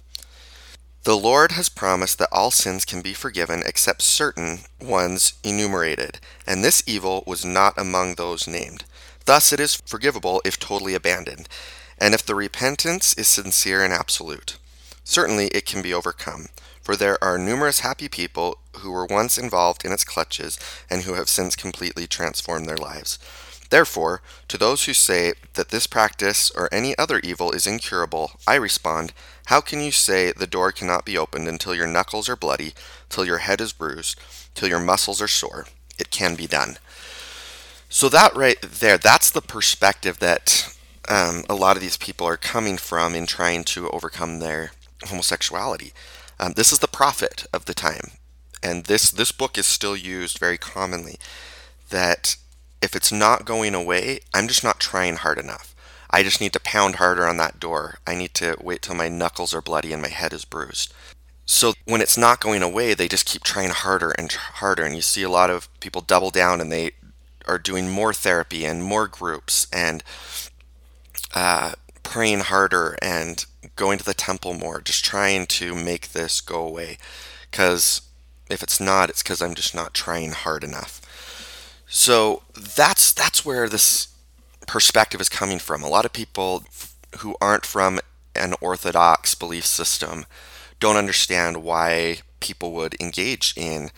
[1.04, 6.64] The Lord has promised that all sins can be forgiven except certain ones enumerated, and
[6.64, 8.84] this evil was not among those named.
[9.26, 11.50] Thus it is forgivable if totally abandoned,
[11.98, 14.58] and if the repentance is sincere and absolute.
[15.04, 16.50] Certainly it can be overcome
[16.90, 20.60] for there are numerous happy people who were once involved in its clutches
[20.90, 23.20] and who have since completely transformed their lives.
[23.70, 28.56] Therefore, to those who say that this practice or any other evil is incurable, I
[28.56, 29.14] respond,
[29.46, 32.74] How can you say the door cannot be opened until your knuckles are bloody,
[33.10, 34.20] till your head is bruised,
[34.56, 35.68] till your muscles are sore?
[36.00, 36.78] It can be done.
[37.90, 40.76] So, that right there, that's the perspective that
[41.08, 44.72] um, a lot of these people are coming from in trying to overcome their
[45.06, 45.92] homosexuality.
[46.40, 48.12] Um, this is the prophet of the time,
[48.62, 51.18] and this this book is still used very commonly.
[51.90, 52.36] That
[52.82, 55.76] if it's not going away, I'm just not trying hard enough.
[56.10, 58.00] I just need to pound harder on that door.
[58.08, 60.94] I need to wait till my knuckles are bloody and my head is bruised.
[61.46, 65.02] So when it's not going away, they just keep trying harder and harder, and you
[65.02, 66.92] see a lot of people double down and they
[67.48, 70.04] are doing more therapy and more groups and
[71.34, 73.46] uh, praying harder and
[73.76, 76.98] going to the temple more, just trying to make this go away.
[77.50, 78.02] Because
[78.50, 81.02] if it's not, it's because I'm just not trying hard enough.
[81.88, 84.10] So that's that's where this
[84.68, 85.82] perspective is coming from.
[85.82, 86.64] A lot of people
[87.20, 88.00] who aren't from
[88.36, 90.26] an orthodox belief system
[90.80, 93.90] don't understand why people would engage in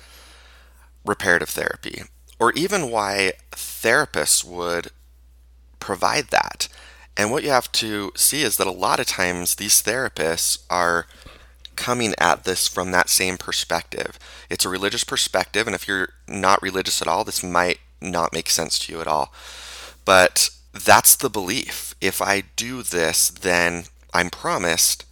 [1.06, 2.04] reparative therapy
[2.39, 4.91] or even why therapists would
[5.80, 6.68] provide that.
[7.18, 11.06] And what you have to see is that a lot of times these therapists are
[11.76, 14.17] coming at this from that same perspective.
[14.49, 18.49] It's a religious perspective, and if you're not religious at all, this might not make
[18.49, 19.34] sense to you at all.
[20.05, 21.95] But that's the belief.
[22.01, 25.05] If I do this, then I'm promised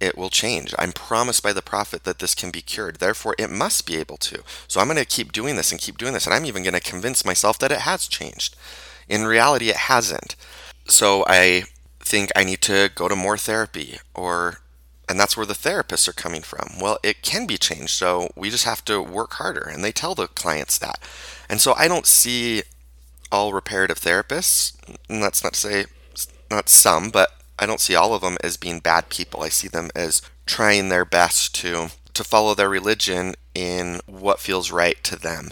[0.00, 0.74] it will change.
[0.78, 2.96] I'm promised by the prophet that this can be cured.
[2.96, 4.42] Therefore, it must be able to.
[4.66, 6.24] So I'm going to keep doing this and keep doing this.
[6.24, 8.56] And I'm even going to convince myself that it has changed.
[9.10, 10.36] In reality, it hasn't
[10.90, 11.64] so I
[12.00, 14.58] think I need to go to more therapy or
[15.10, 16.78] and that's where the therapists are coming from.
[16.80, 20.14] Well, it can be changed, so we just have to work harder and they tell
[20.14, 21.00] the clients that.
[21.48, 22.62] And so I don't see
[23.32, 24.74] all reparative therapists,
[25.08, 25.84] and that's not to say
[26.50, 29.42] not some, but I don't see all of them as being bad people.
[29.42, 34.70] I see them as trying their best to to follow their religion in what feels
[34.70, 35.50] right to them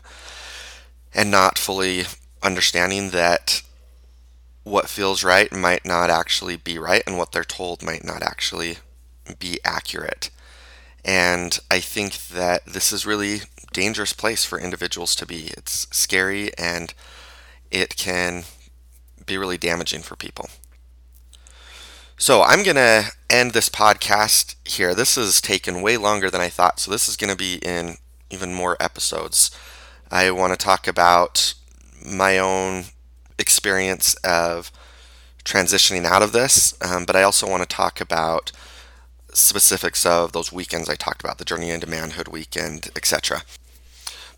[1.15, 2.05] and not fully
[2.43, 3.63] understanding that
[4.65, 8.79] what feels right might not actually be right, and what they're told might not actually
[9.39, 10.31] be accurate.
[11.05, 13.41] And I think that this is really
[13.73, 15.51] dangerous place for individuals to be.
[15.57, 16.93] It's scary and
[17.71, 18.45] it can
[19.25, 20.49] be really damaging for people.
[22.17, 24.95] So I'm going to end this podcast here.
[24.95, 27.97] This has taken way longer than I thought, so this is going to be in
[28.29, 29.53] even more episodes.
[30.11, 31.55] I want to talk about
[32.05, 32.87] my own
[33.39, 34.73] experience of
[35.45, 38.51] transitioning out of this, um, but I also want to talk about
[39.41, 43.43] specifics of those weekends I talked about, the Journey into Manhood weekend, etc.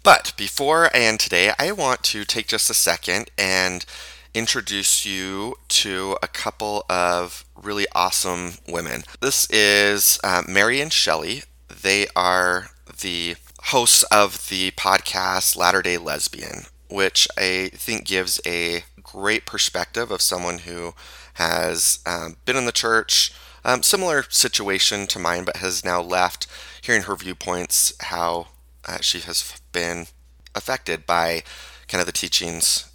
[0.03, 3.85] But before I end today, I want to take just a second and
[4.33, 9.03] introduce you to a couple of really awesome women.
[9.21, 11.43] This is uh, Mary and Shelley.
[11.83, 12.71] They are
[13.01, 20.11] the hosts of the podcast Latter day Lesbian, which I think gives a great perspective
[20.11, 20.95] of someone who
[21.35, 23.33] has um, been in the church,
[23.65, 26.47] um, similar situation to mine, but has now left.
[26.83, 28.49] Hearing her viewpoints, how
[28.87, 30.07] uh, she has been
[30.55, 31.43] affected by
[31.89, 32.91] kind of the teachings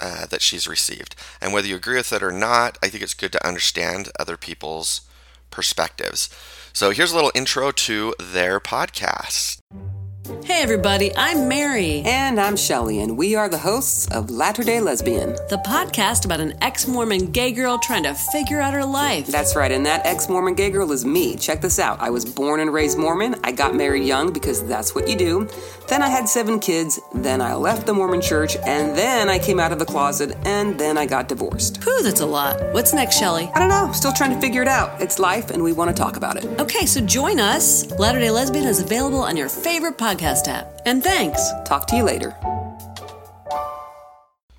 [0.00, 1.14] uh, that she's received.
[1.40, 4.36] And whether you agree with it or not, I think it's good to understand other
[4.36, 5.02] people's
[5.50, 6.28] perspectives.
[6.72, 9.58] So here's a little intro to their podcast.
[10.24, 12.02] Hey, everybody, I'm Mary.
[12.04, 15.30] And I'm Shelly, and we are the hosts of Latter day Lesbian.
[15.48, 19.26] The podcast about an ex Mormon gay girl trying to figure out her life.
[19.26, 21.34] That's right, and that ex Mormon gay girl is me.
[21.34, 22.00] Check this out.
[22.00, 23.34] I was born and raised Mormon.
[23.42, 25.48] I got married young because that's what you do.
[25.88, 27.00] Then I had seven kids.
[27.12, 30.78] Then I left the Mormon church, and then I came out of the closet, and
[30.78, 31.82] then I got divorced.
[31.82, 32.60] Whew, that's a lot.
[32.72, 33.50] What's next, Shelly?
[33.54, 33.90] I don't know.
[33.92, 35.00] Still trying to figure it out.
[35.02, 36.44] It's life, and we want to talk about it.
[36.60, 37.90] Okay, so join us.
[37.98, 40.80] Latter day Lesbian is available on your favorite podcast app.
[40.84, 41.50] And thanks.
[41.64, 42.36] Talk to you later.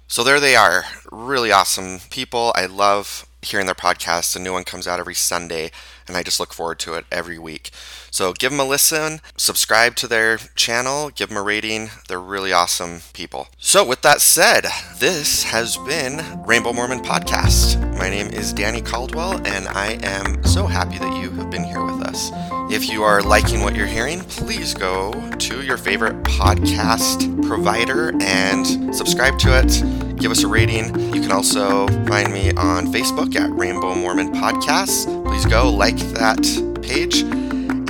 [0.08, 0.84] So there they are.
[1.12, 2.52] Really awesome people.
[2.56, 4.36] I love hearing their podcasts.
[4.36, 5.72] A new one comes out every Sunday,
[6.08, 7.72] and I just look forward to it every week.
[8.12, 11.90] So give them a listen, subscribe to their channel, give them a rating.
[12.08, 13.48] They're really awesome people.
[13.58, 14.66] So, with that said,
[15.00, 17.80] this has been Rainbow Mormon Podcast.
[17.98, 21.84] My name is Danny Caldwell, and I am so happy that you have been here
[21.84, 22.32] with us.
[22.72, 28.96] If you are liking what you're hearing, please go to your favorite podcast provider and
[28.96, 30.18] subscribe to it.
[30.18, 31.14] Give us a rating.
[31.14, 35.23] You can also find me on Facebook at Rainbow Mormon Podcasts.
[35.34, 36.38] Please go like that
[36.84, 37.24] page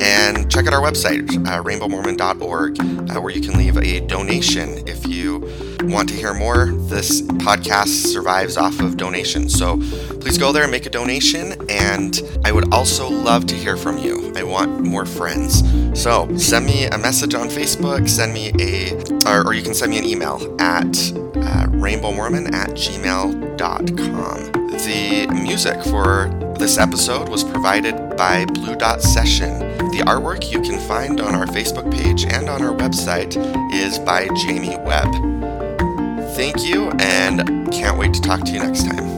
[0.02, 2.80] and check out our website, uh, rainbowmormon.org,
[3.12, 5.40] uh, where you can leave a donation if you
[5.82, 6.68] want to hear more.
[6.68, 9.60] This podcast survives off of donations.
[9.60, 9.76] So
[10.22, 11.70] please go there and make a donation.
[11.70, 14.32] And I would also love to hear from you.
[14.38, 15.64] I want more friends.
[16.02, 18.94] So send me a message on Facebook, send me a,
[19.30, 24.63] or, or you can send me an email at uh, rainbowmormon at gmail.com.
[24.74, 29.60] The music for this episode was provided by Blue Dot Session.
[29.60, 33.38] The artwork you can find on our Facebook page and on our website
[33.72, 35.14] is by Jamie Webb.
[36.36, 39.13] Thank you, and can't wait to talk to you next time.